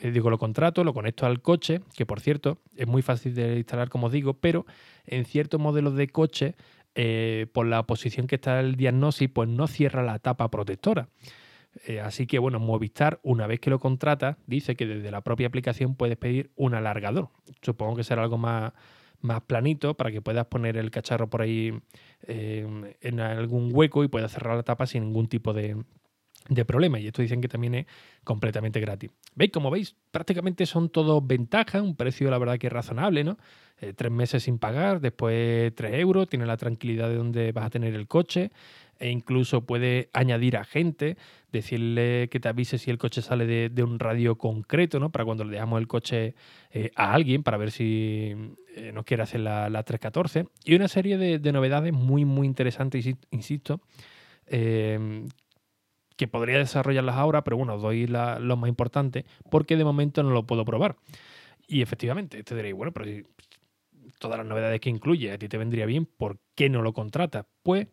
eh, 0.00 0.10
digo, 0.10 0.30
lo 0.30 0.38
contrato, 0.38 0.84
lo 0.84 0.94
conecto 0.94 1.26
al 1.26 1.40
coche, 1.40 1.80
que 1.94 2.06
por 2.06 2.20
cierto 2.20 2.58
es 2.76 2.86
muy 2.86 3.02
fácil 3.02 3.34
de 3.34 3.56
instalar, 3.56 3.88
como 3.88 4.10
digo, 4.10 4.34
pero 4.34 4.66
en 5.06 5.24
ciertos 5.24 5.60
modelos 5.60 5.96
de 5.96 6.08
coche, 6.08 6.54
eh, 6.94 7.46
por 7.52 7.66
la 7.66 7.82
posición 7.82 8.26
que 8.26 8.36
está 8.36 8.60
el 8.60 8.76
diagnóstico, 8.76 9.34
pues 9.34 9.48
no 9.48 9.66
cierra 9.66 10.02
la 10.02 10.18
tapa 10.18 10.50
protectora. 10.50 11.08
Eh, 11.86 12.00
así 12.00 12.26
que 12.26 12.38
bueno, 12.38 12.58
Movistar, 12.58 13.20
una 13.22 13.46
vez 13.46 13.60
que 13.60 13.68
lo 13.68 13.78
contrata, 13.78 14.38
dice 14.46 14.76
que 14.76 14.86
desde 14.86 15.10
la 15.10 15.20
propia 15.20 15.46
aplicación 15.46 15.94
puedes 15.94 16.16
pedir 16.16 16.50
un 16.56 16.74
alargador. 16.74 17.28
Supongo 17.60 17.96
que 17.96 18.04
será 18.04 18.22
algo 18.22 18.38
más, 18.38 18.72
más 19.20 19.42
planito 19.42 19.94
para 19.94 20.10
que 20.10 20.22
puedas 20.22 20.46
poner 20.46 20.78
el 20.78 20.90
cacharro 20.90 21.28
por 21.28 21.42
ahí 21.42 21.78
en 22.26 23.20
algún 23.20 23.70
hueco 23.74 24.02
y 24.04 24.08
puedas 24.08 24.32
cerrar 24.32 24.56
la 24.56 24.62
tapa 24.62 24.86
sin 24.86 25.04
ningún 25.04 25.28
tipo 25.28 25.52
de, 25.52 25.76
problema. 26.66 26.98
Y 26.98 27.06
esto 27.06 27.22
dicen 27.22 27.40
que 27.40 27.48
también 27.48 27.74
es 27.74 27.86
completamente 28.24 28.80
gratis. 28.80 29.10
¿Veis? 29.34 29.50
Como 29.50 29.70
veis, 29.70 29.96
prácticamente 30.10 30.66
son 30.66 30.88
todos 30.88 31.26
ventajas, 31.26 31.82
un 31.82 31.96
precio 31.96 32.30
la 32.30 32.38
verdad 32.38 32.58
que 32.58 32.68
es 32.68 32.72
razonable, 32.72 33.24
¿no? 33.24 33.36
Eh, 33.78 33.92
tres 33.94 34.10
meses 34.10 34.44
sin 34.44 34.58
pagar, 34.58 35.00
después 35.00 35.74
tres 35.74 35.94
euros, 35.94 36.28
tienes 36.28 36.48
la 36.48 36.56
tranquilidad 36.56 37.10
de 37.10 37.16
dónde 37.16 37.52
vas 37.52 37.66
a 37.66 37.70
tener 37.70 37.94
el 37.94 38.06
coche 38.06 38.50
e 38.98 39.10
incluso 39.10 39.66
puede 39.66 40.08
añadir 40.14 40.56
a 40.56 40.64
gente, 40.64 41.18
decirle 41.52 42.28
que 42.30 42.40
te 42.40 42.48
avise 42.48 42.78
si 42.78 42.90
el 42.90 42.96
coche 42.96 43.20
sale 43.20 43.68
de, 43.68 43.82
un 43.82 43.98
radio 43.98 44.38
concreto, 44.38 44.98
¿no? 44.98 45.12
Para 45.12 45.26
cuando 45.26 45.44
le 45.44 45.52
dejamos 45.52 45.78
el 45.80 45.86
coche 45.86 46.34
eh, 46.70 46.90
a 46.96 47.12
alguien, 47.12 47.42
para 47.42 47.58
ver 47.58 47.70
si 47.70 48.34
eh, 48.74 48.92
nos 48.94 49.04
quiere 49.04 49.22
hacer 49.22 49.40
la, 49.40 49.68
314. 49.82 50.46
Y 50.64 50.74
una 50.74 50.88
serie 50.88 51.18
de, 51.18 51.52
novedades 51.52 51.92
muy, 51.92 52.24
muy 52.24 52.46
interesantes, 52.46 53.06
insisto, 53.30 53.82
que 56.16 56.28
podría 56.28 56.58
desarrollarlas 56.58 57.16
ahora, 57.16 57.44
pero 57.44 57.56
bueno, 57.56 57.78
doy 57.78 58.06
lo 58.06 58.56
más 58.56 58.68
importante, 58.68 59.24
porque 59.50 59.76
de 59.76 59.84
momento 59.84 60.22
no 60.22 60.30
lo 60.30 60.44
puedo 60.44 60.64
probar. 60.64 60.96
Y 61.68 61.82
efectivamente, 61.82 62.42
te 62.42 62.54
diréis, 62.54 62.74
bueno, 62.74 62.92
pero 62.92 63.06
todas 64.18 64.38
las 64.38 64.46
novedades 64.46 64.80
que 64.80 64.90
incluye, 64.90 65.32
a 65.32 65.38
ti 65.38 65.48
te 65.48 65.58
vendría 65.58 65.86
bien, 65.86 66.06
¿por 66.06 66.38
qué 66.54 66.68
no 66.68 66.82
lo 66.82 66.92
contratas? 66.92 67.46
Pues 67.62 67.88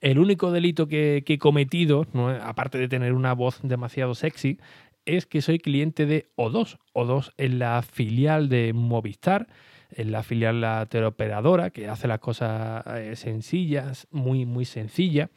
el 0.00 0.18
único 0.18 0.50
delito 0.52 0.86
que, 0.86 1.22
he 1.26 1.38
cometido, 1.38 2.06
aparte 2.42 2.78
de 2.78 2.88
tener 2.88 3.12
una 3.12 3.34
voz 3.34 3.60
demasiado 3.62 4.14
sexy, 4.14 4.58
es 5.04 5.26
que 5.26 5.42
soy 5.42 5.58
cliente 5.58 6.06
de 6.06 6.30
O2. 6.36 6.78
O2 6.94 7.32
es 7.36 7.52
la 7.52 7.82
filial 7.82 8.48
de 8.48 8.72
Movistar, 8.72 9.48
es 9.90 10.06
la 10.06 10.22
filial 10.22 10.60
la 10.60 10.86
teleoperadora 10.86 11.70
que 11.70 11.88
hace 11.88 12.06
las 12.06 12.20
cosas 12.20 12.84
eh, 12.86 13.16
sencillas, 13.16 14.06
muy, 14.10 14.46
muy 14.46 14.64
sencillas, 14.64 15.30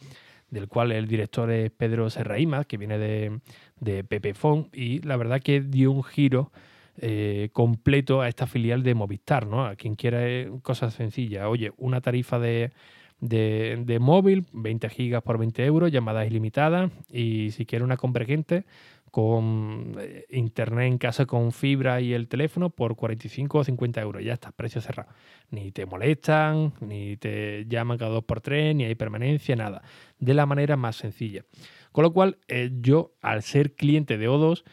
del 0.53 0.67
cual 0.67 0.91
el 0.91 1.07
director 1.07 1.49
es 1.51 1.71
Pedro 1.71 2.09
Serraima, 2.09 2.63
que 2.65 2.77
viene 2.77 2.99
de, 2.99 3.39
de 3.79 4.03
Pepefon, 4.03 4.69
y 4.71 5.01
la 5.01 5.17
verdad 5.17 5.41
que 5.41 5.61
dio 5.61 5.91
un 5.91 6.03
giro 6.03 6.51
eh, 6.97 7.49
completo 7.53 8.21
a 8.21 8.29
esta 8.29 8.45
filial 8.45 8.83
de 8.83 8.93
Movistar, 8.93 9.47
¿no? 9.47 9.65
A 9.65 9.75
quien 9.75 9.95
quiera 9.95 10.29
eh, 10.29 10.51
cosas 10.61 10.93
sencillas. 10.93 11.45
Oye, 11.47 11.71
una 11.77 12.01
tarifa 12.01 12.37
de, 12.37 12.71
de, 13.19 13.97
móvil, 13.99 14.45
20 14.53 14.89
gigas 14.89 15.23
por 15.23 15.39
20 15.39 15.65
euros, 15.65 15.91
llamadas 15.91 16.27
ilimitadas 16.27 16.91
y 17.09 17.49
si 17.51 17.65
quiere 17.65 17.83
una 17.83 17.97
convergente 17.97 18.65
con 19.13 19.95
eh, 19.99 20.25
internet 20.31 20.87
en 20.87 20.97
casa 20.97 21.27
con 21.27 21.51
fibra 21.51 22.01
y 22.01 22.13
el 22.13 22.27
teléfono 22.27 22.71
por 22.71 22.95
45 22.95 23.59
o 23.59 23.63
50 23.63 24.01
euros. 24.01 24.23
Ya 24.23 24.33
está, 24.33 24.51
precio 24.51 24.81
cerrado. 24.81 25.11
Ni 25.51 25.71
te 25.71 25.85
molestan, 25.85 26.73
ni 26.81 27.15
te 27.17 27.67
llaman 27.67 27.99
cada 27.99 28.09
dos 28.09 28.23
por 28.23 28.41
tres, 28.41 28.75
ni 28.75 28.85
hay 28.85 28.95
permanencia, 28.95 29.55
nada. 29.55 29.83
De 30.17 30.33
la 30.33 30.47
manera 30.47 30.77
más 30.77 30.95
sencilla. 30.95 31.45
Con 31.91 32.01
lo 32.01 32.11
cual, 32.11 32.39
yo, 32.81 33.13
al 33.21 33.43
ser 33.43 33.75
cliente 33.75 34.17
de 34.17 34.27
O2, 34.27 34.63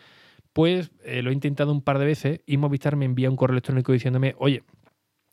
pues 0.55 0.91
eh, 1.05 1.21
lo 1.21 1.29
he 1.29 1.35
intentado 1.35 1.71
un 1.71 1.83
par 1.83 1.99
de 1.99 2.07
veces 2.07 2.41
y 2.47 2.57
Movistar 2.57 2.97
me 2.97 3.05
envía 3.05 3.29
un 3.29 3.37
correo 3.37 3.53
electrónico 3.53 3.93
diciéndome, 3.93 4.35
oye, 4.39 4.63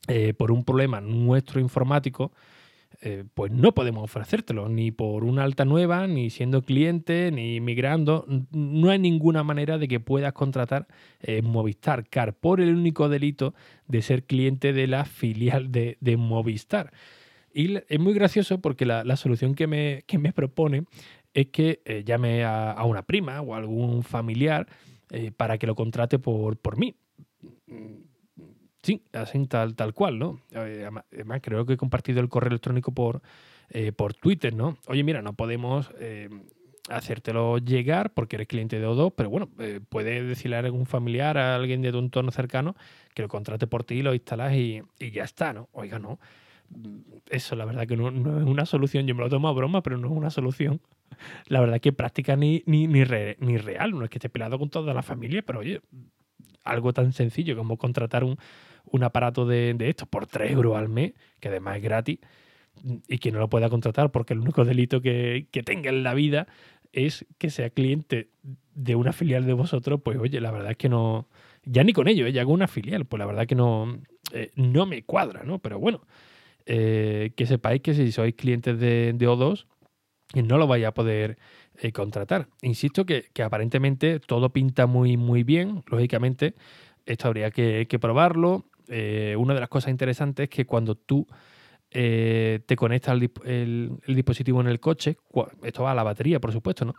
eh, 0.10 0.34
por 0.34 0.52
un 0.52 0.66
problema 0.66 1.00
nuestro 1.00 1.62
informático, 1.62 2.34
eh, 3.02 3.24
pues 3.34 3.52
no 3.52 3.74
podemos 3.74 4.04
ofrecértelo, 4.04 4.70
ni 4.70 4.92
por 4.92 5.24
una 5.24 5.44
alta 5.44 5.66
nueva, 5.66 6.08
ni 6.08 6.30
siendo 6.30 6.62
cliente, 6.62 7.32
ni 7.32 7.60
migrando. 7.60 8.26
No 8.52 8.90
hay 8.90 9.00
ninguna 9.00 9.44
manera 9.44 9.78
de 9.78 9.88
que 9.88 10.00
puedas 10.00 10.34
contratar 10.34 10.88
Movistar 11.44 12.08
Car 12.08 12.34
por 12.34 12.62
el 12.62 12.76
único 12.76 13.10
delito 13.10 13.54
de 13.88 14.02
ser 14.02 14.24
cliente 14.24 14.74
de 14.74 14.88
la 14.88 15.06
filial 15.06 15.72
de, 15.72 16.18
Movistar. 16.18 16.92
Y 17.54 17.78
es 17.88 18.00
muy 18.00 18.14
gracioso 18.14 18.62
porque 18.62 18.86
la, 18.86 19.16
solución 19.16 19.56
que 19.56 19.68
me, 19.68 20.04
me, 20.20 20.34
propone 20.34 20.86
es 21.34 21.48
que 21.48 22.04
llame 22.06 22.44
a, 22.44 22.72
a, 22.72 22.84
una 22.86 23.04
prima 23.04 23.42
o 23.42 23.54
a 23.54 23.58
algún 23.58 24.04
familiar 24.04 24.68
eh, 25.10 25.32
para 25.32 25.58
que 25.58 25.68
lo 25.68 25.76
contrate 25.76 26.20
por, 26.20 26.58
por 26.58 26.78
mí. 26.78 26.96
Sí, 28.88 29.02
así 29.12 29.46
tal, 29.48 29.76
tal 29.76 29.94
cual, 29.94 30.18
¿no? 30.18 30.40
Eh, 30.52 30.90
además, 31.12 31.42
creo 31.44 31.66
que 31.66 31.74
he 31.74 31.78
compartido 31.78 32.22
el 32.22 32.30
correo 32.30 32.48
electrónico 32.48 32.94
por, 32.94 33.22
eh, 33.70 33.92
por 33.92 34.14
Twitter, 34.14 34.56
¿no? 34.56 34.78
Oye, 34.88 35.04
mira, 35.04 35.22
no 35.22 35.34
podemos 35.34 35.92
hacértelo 36.90 37.58
llegar 37.58 38.14
porque 38.14 38.38
eres 38.38 38.48
cliente 38.48 38.80
de 38.80 38.88
O2, 38.88 39.12
pero 39.14 39.30
bueno, 39.30 39.50
eh, 39.60 39.82
puedes 39.90 40.26
decirle 40.26 40.56
a 40.56 40.60
algún 40.60 40.86
familiar, 40.86 41.38
a 41.38 41.54
alguien 41.58 41.82
de 41.82 41.92
tu 41.92 42.00
entorno 42.00 42.32
cercano, 42.32 42.78
que 43.14 43.24
lo 43.24 43.28
contrate 43.28 43.68
por 43.68 43.84
ti, 43.84 44.02
lo 44.02 44.14
instalas 44.14 44.54
y, 44.54 44.82
y 45.02 45.12
ya 45.12 45.26
está, 45.26 45.52
¿no? 45.52 45.68
Oiga, 45.74 46.00
no. 46.00 46.18
Eso 47.30 47.58
la 47.58 47.66
verdad 47.66 47.88
que 47.88 47.98
no, 47.98 48.08
es 48.08 48.46
una 48.46 48.66
solución. 48.66 49.06
Yo 49.06 49.16
me 49.16 49.22
lo 49.22 49.30
tomo 49.30 49.50
a 49.50 49.54
broma, 49.54 49.84
pero 49.84 49.98
no 49.98 50.08
es 50.08 50.14
una 50.14 50.30
solución. 50.30 50.80
La 51.48 51.60
verdad 51.60 51.82
que 51.82 51.92
práctica 51.92 52.38
ni, 52.38 52.64
ni, 52.66 52.88
ni 52.88 53.04
real. 53.04 53.92
No 53.92 54.06
es 54.06 54.10
que 54.10 54.18
esté 54.18 54.30
pelado 54.30 54.58
con 54.58 54.70
toda 54.70 54.94
la 54.94 55.04
familia, 55.04 55.42
pero 55.44 55.60
oye, 55.60 55.82
algo 56.64 56.94
tan 56.94 57.14
sencillo 57.14 57.56
como 57.58 57.78
contratar 57.78 58.24
un, 58.24 58.38
un 58.92 59.04
aparato 59.04 59.46
de, 59.46 59.74
de 59.74 59.90
estos 59.90 60.08
por 60.08 60.28
3 60.28 60.52
euros 60.52 60.76
al 60.76 60.90
mes, 60.90 61.14
que 61.40 61.50
además 61.50 61.78
es 61.78 61.84
gratis, 61.84 62.20
y 63.08 63.18
que 63.18 63.32
no 63.32 63.40
lo 63.40 63.50
pueda 63.50 63.70
contratar 63.70 64.12
porque 64.12 64.34
el 64.34 64.40
único 64.40 64.66
delito 64.66 65.02
que, 65.02 65.48
que 65.52 65.64
tenga 65.64 65.90
en 65.90 66.04
la 66.04 66.14
vida 66.14 66.48
es 66.94 67.26
que 67.38 67.50
sea 67.50 67.70
cliente 67.70 68.30
de 68.74 68.96
una 68.96 69.14
filial 69.14 69.46
de 69.46 69.54
vosotros, 69.54 70.02
pues 70.04 70.18
oye, 70.18 70.40
la 70.40 70.52
verdad 70.52 70.72
es 70.72 70.78
que 70.78 70.90
no, 70.90 71.28
ya 71.64 71.84
ni 71.84 71.94
con 71.94 72.08
ello, 72.08 72.26
¿eh? 72.26 72.32
ya 72.32 72.42
hago 72.42 72.54
una 72.54 72.68
filial, 72.68 73.06
pues 73.06 73.20
la 73.20 73.26
verdad 73.26 73.48
que 73.48 73.56
no, 73.56 74.00
eh, 74.34 74.52
no 74.56 74.86
me 74.86 75.04
cuadra, 75.04 75.44
¿no? 75.44 75.60
Pero 75.60 75.80
bueno, 75.80 76.02
eh, 76.66 77.32
que 77.36 77.46
sepáis 77.46 77.82
que 77.82 77.94
si 77.94 78.12
sois 78.12 78.36
clientes 78.36 78.80
de, 78.80 79.14
de 79.14 79.28
O2, 79.28 79.66
no 80.36 80.58
lo 80.58 80.68
vais 80.68 80.86
a 80.86 80.94
poder 80.94 81.38
eh, 81.82 81.92
contratar. 81.92 82.50
Insisto 82.62 83.06
que, 83.06 83.26
aparentemente 83.44 84.20
todo 84.20 84.52
pinta 84.52 84.86
muy, 84.86 85.18
muy 85.18 85.44
bien, 85.44 85.84
lógicamente, 85.88 86.54
esto 87.06 87.28
habría 87.28 87.52
que 87.52 88.00
probarlo. 88.00 88.66
Eh, 88.90 89.36
una 89.38 89.54
de 89.54 89.60
las 89.60 89.70
cosas 89.70 89.92
interesantes 89.92 90.46
es 90.46 90.50
que 90.50 90.66
cuando 90.66 90.96
tú 90.96 91.28
eh, 91.92 92.60
te 92.66 92.76
conectas 92.76 93.20
el, 93.46 94.00
dispositivo 94.08 94.60
en 94.62 94.68
el 94.68 94.80
coche, 94.80 95.18
esto 95.64 95.84
va 95.84 95.92
a 95.92 95.96
la 95.96 96.04
batería, 96.04 96.40
por 96.40 96.52
supuesto, 96.52 96.86
¿no? 96.86 96.96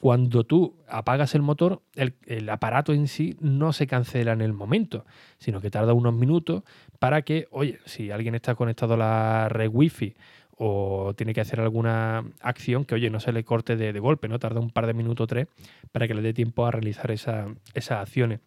Cuando 0.00 0.42
tú 0.42 0.74
apagas 0.88 1.36
el 1.36 1.42
motor, 1.42 1.80
el, 1.94 2.48
aparato 2.48 2.92
en 2.92 3.06
sí 3.06 3.36
no 3.40 3.72
se 3.72 3.86
cancela 3.86 4.32
en 4.32 4.40
el 4.40 4.52
momento, 4.52 5.04
sino 5.38 5.60
que 5.60 5.70
tarda 5.70 5.92
unos 5.92 6.12
minutos 6.12 6.64
para 6.98 7.22
que, 7.22 7.46
oye, 7.52 7.78
si 7.84 8.10
alguien 8.10 8.34
está 8.34 8.56
conectado 8.56 8.94
a 8.94 8.96
la 8.96 9.48
red 9.48 9.70
wifi 9.72 10.16
o 10.56 11.14
tiene 11.16 11.34
que 11.34 11.40
hacer 11.40 11.60
alguna 11.60 12.24
acción 12.40 12.84
que, 12.84 12.96
oye, 12.96 13.10
no 13.10 13.20
se 13.20 13.32
le 13.32 13.44
corte 13.44 13.76
de, 13.76 13.92
de 13.92 14.00
golpe, 14.00 14.26
¿no? 14.26 14.40
Tarda 14.40 14.58
un 14.58 14.70
par 14.70 14.88
de 14.88 14.94
minutos 14.94 15.22
o 15.22 15.26
tres 15.28 15.46
para 15.92 16.08
que 16.08 16.14
le 16.14 16.22
dé 16.22 16.34
tiempo 16.34 16.66
a 16.66 16.72
realizar 16.72 17.12
esa, 17.12 17.46
esas 17.74 18.00
acciones. 18.00 18.40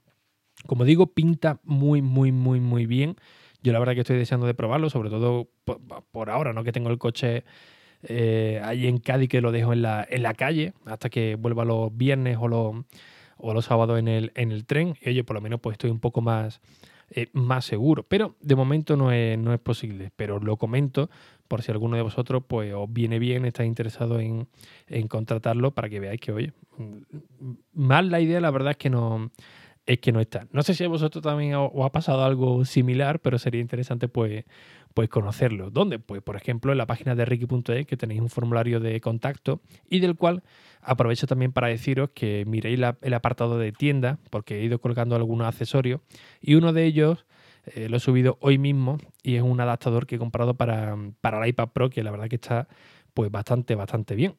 Como 0.68 0.86
digo, 0.86 1.08
pinta 1.08 1.60
muy, 1.64 2.02
muy, 2.02 2.32
muy, 2.32 2.60
muy 2.60 2.86
bien. 2.86 3.18
Yo 3.62 3.74
la 3.74 3.80
verdad 3.80 3.94
que 3.94 4.02
estoy 4.02 4.18
deseando 4.18 4.48
de 4.48 4.54
probarlo, 4.54 4.90
sobre 4.90 5.10
todo 5.10 5.50
por, 6.12 6.30
ahora, 6.30 6.54
¿no? 6.54 6.64
Que 6.64 6.72
tengo 6.72 6.90
el 6.90 6.98
coche 6.98 7.44
eh, 8.04 8.62
ahí 8.64 8.88
en 8.88 9.00
Cádiz 9.00 9.30
que 9.30 9.42
lo 9.42 9.52
dejo 9.52 9.74
en 9.74 9.82
la, 9.82 10.06
en 10.08 10.22
la 10.22 10.34
calle 10.34 10.74
hasta 10.86 11.10
que 11.10 11.36
vuelva 11.36 11.66
los 11.66 11.96
viernes 11.96 12.38
o 12.40 12.48
los, 12.48 12.76
o 13.38 13.54
los 13.54 13.66
sábados 13.66 13.98
en 14.00 14.08
el, 14.08 14.32
en 14.36 14.52
el 14.52 14.66
tren. 14.66 14.96
Y 15.02 15.10
oye, 15.10 15.24
por 15.24 15.36
lo 15.36 15.42
menos 15.42 15.60
pues 15.62 15.74
estoy 15.74 15.90
un 15.90 16.00
poco 16.00 16.22
más, 16.22 16.62
eh, 17.10 17.28
más 17.34 17.66
seguro. 17.66 18.04
Pero 18.04 18.36
de 18.40 18.56
momento 18.56 18.96
no 18.96 19.12
es, 19.12 19.38
no 19.38 19.54
es 19.54 19.60
posible. 19.60 20.12
Pero 20.16 20.40
lo 20.40 20.58
comento 20.58 21.10
por 21.48 21.62
si 21.62 21.72
alguno 21.72 21.96
de 21.96 22.04
vosotros 22.04 22.44
pues 22.48 22.74
os 22.74 22.92
viene 22.92 23.20
bien, 23.20 23.46
estáis 23.46 23.68
interesado 23.68 24.20
en, 24.20 24.48
en 24.88 25.08
contratarlo 25.08 25.72
para 25.72 25.90
que 25.90 26.00
veáis 26.00 26.20
que, 26.20 26.32
oye, 26.32 26.54
mal 27.74 28.10
la 28.10 28.20
idea 28.20 28.42
la 28.42 28.52
verdad 28.52 28.72
es 28.72 28.78
que 28.78 28.90
no 28.90 29.32
es 29.86 30.00
que 30.00 30.12
no 30.12 30.20
está. 30.20 30.48
No 30.52 30.64
sé 30.64 30.74
si 30.74 30.84
a 30.84 30.88
vosotros 30.88 31.24
también 31.24 31.56
os 31.56 31.86
ha 31.86 31.92
pasado 31.92 32.24
algo 32.24 32.66
similar, 32.66 33.20
pero 33.20 33.38
sería 33.38 33.62
interesante 33.62 34.08
pues, 34.08 34.46
pues 34.94 35.10
conocerlo. 35.10 35.70
¿Dónde? 35.70 36.00
Pues 36.00 36.22
por 36.22 36.36
ejemplo 36.36 36.72
en 36.72 36.78
la 36.78 36.88
página 36.88 37.16
de 37.16 37.26
Ricky.es 37.26 37.86
que 37.86 37.98
tenéis 37.98 38.22
un 38.22 38.30
formulario 38.30 38.80
de 38.80 39.00
contacto 39.02 39.62
y 39.90 40.00
del 40.00 40.16
cual 40.16 40.44
aprovecho 40.82 41.28
también 41.28 41.52
para 41.52 41.68
deciros 41.68 42.10
que 42.14 42.46
miréis 42.48 42.80
la, 42.80 42.98
el 43.02 43.14
apartado 43.14 43.58
de 43.58 43.72
tienda 43.72 44.18
porque 44.30 44.60
he 44.60 44.64
ido 44.64 44.80
colgando 44.80 45.16
algunos 45.16 45.48
accesorios 45.48 46.02
y 46.42 46.56
uno 46.56 46.74
de 46.74 46.86
ellos 46.86 47.26
eh, 47.66 47.90
lo 47.90 47.98
he 47.98 48.00
subido 48.00 48.38
hoy 48.42 48.58
mismo 48.58 48.98
y 49.24 49.36
es 49.36 49.42
un 49.42 49.60
adaptador 49.60 50.06
que 50.06 50.16
he 50.16 50.20
comprado 50.20 50.56
para, 50.56 50.96
para 51.22 51.44
el 51.44 51.50
iPad 51.50 51.70
Pro 51.70 51.90
que 51.90 52.04
la 52.04 52.12
verdad 52.12 52.28
que 52.28 52.36
está 52.36 52.68
pues 53.14 53.32
bastante, 53.32 53.76
bastante 53.76 54.16
bien. 54.16 54.36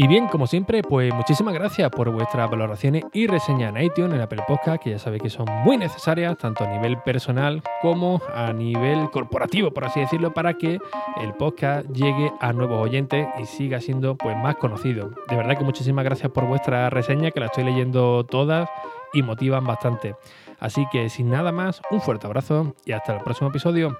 Y 0.00 0.06
bien, 0.06 0.28
como 0.28 0.46
siempre, 0.46 0.80
pues 0.84 1.12
muchísimas 1.12 1.54
gracias 1.54 1.90
por 1.90 2.08
vuestras 2.10 2.48
valoraciones 2.48 3.02
y 3.12 3.26
reseñas 3.26 3.74
en 3.74 3.82
iTunes, 3.82 4.14
en 4.14 4.20
Apple 4.20 4.44
Podcast, 4.46 4.80
que 4.80 4.90
ya 4.90 4.98
sabéis 5.00 5.24
que 5.24 5.28
son 5.28 5.46
muy 5.64 5.76
necesarias, 5.76 6.38
tanto 6.38 6.62
a 6.62 6.68
nivel 6.68 7.02
personal 7.02 7.64
como 7.82 8.22
a 8.32 8.52
nivel 8.52 9.10
corporativo, 9.10 9.72
por 9.72 9.86
así 9.86 9.98
decirlo, 9.98 10.32
para 10.32 10.54
que 10.54 10.78
el 11.20 11.34
podcast 11.34 11.84
llegue 11.88 12.32
a 12.38 12.52
nuevos 12.52 12.80
oyentes 12.80 13.26
y 13.40 13.46
siga 13.46 13.80
siendo 13.80 14.16
pues 14.16 14.36
más 14.36 14.54
conocido. 14.54 15.10
De 15.28 15.34
verdad 15.34 15.58
que 15.58 15.64
muchísimas 15.64 16.04
gracias 16.04 16.30
por 16.30 16.46
vuestra 16.46 16.88
reseña, 16.90 17.32
que 17.32 17.40
la 17.40 17.46
estoy 17.46 17.64
leyendo 17.64 18.24
todas 18.24 18.70
y 19.12 19.24
motivan 19.24 19.64
bastante. 19.64 20.14
Así 20.60 20.86
que 20.92 21.08
sin 21.08 21.28
nada 21.28 21.50
más, 21.50 21.82
un 21.90 22.00
fuerte 22.00 22.28
abrazo 22.28 22.76
y 22.84 22.92
hasta 22.92 23.16
el 23.16 23.24
próximo 23.24 23.50
episodio. 23.50 23.98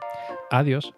Adiós. 0.52 0.94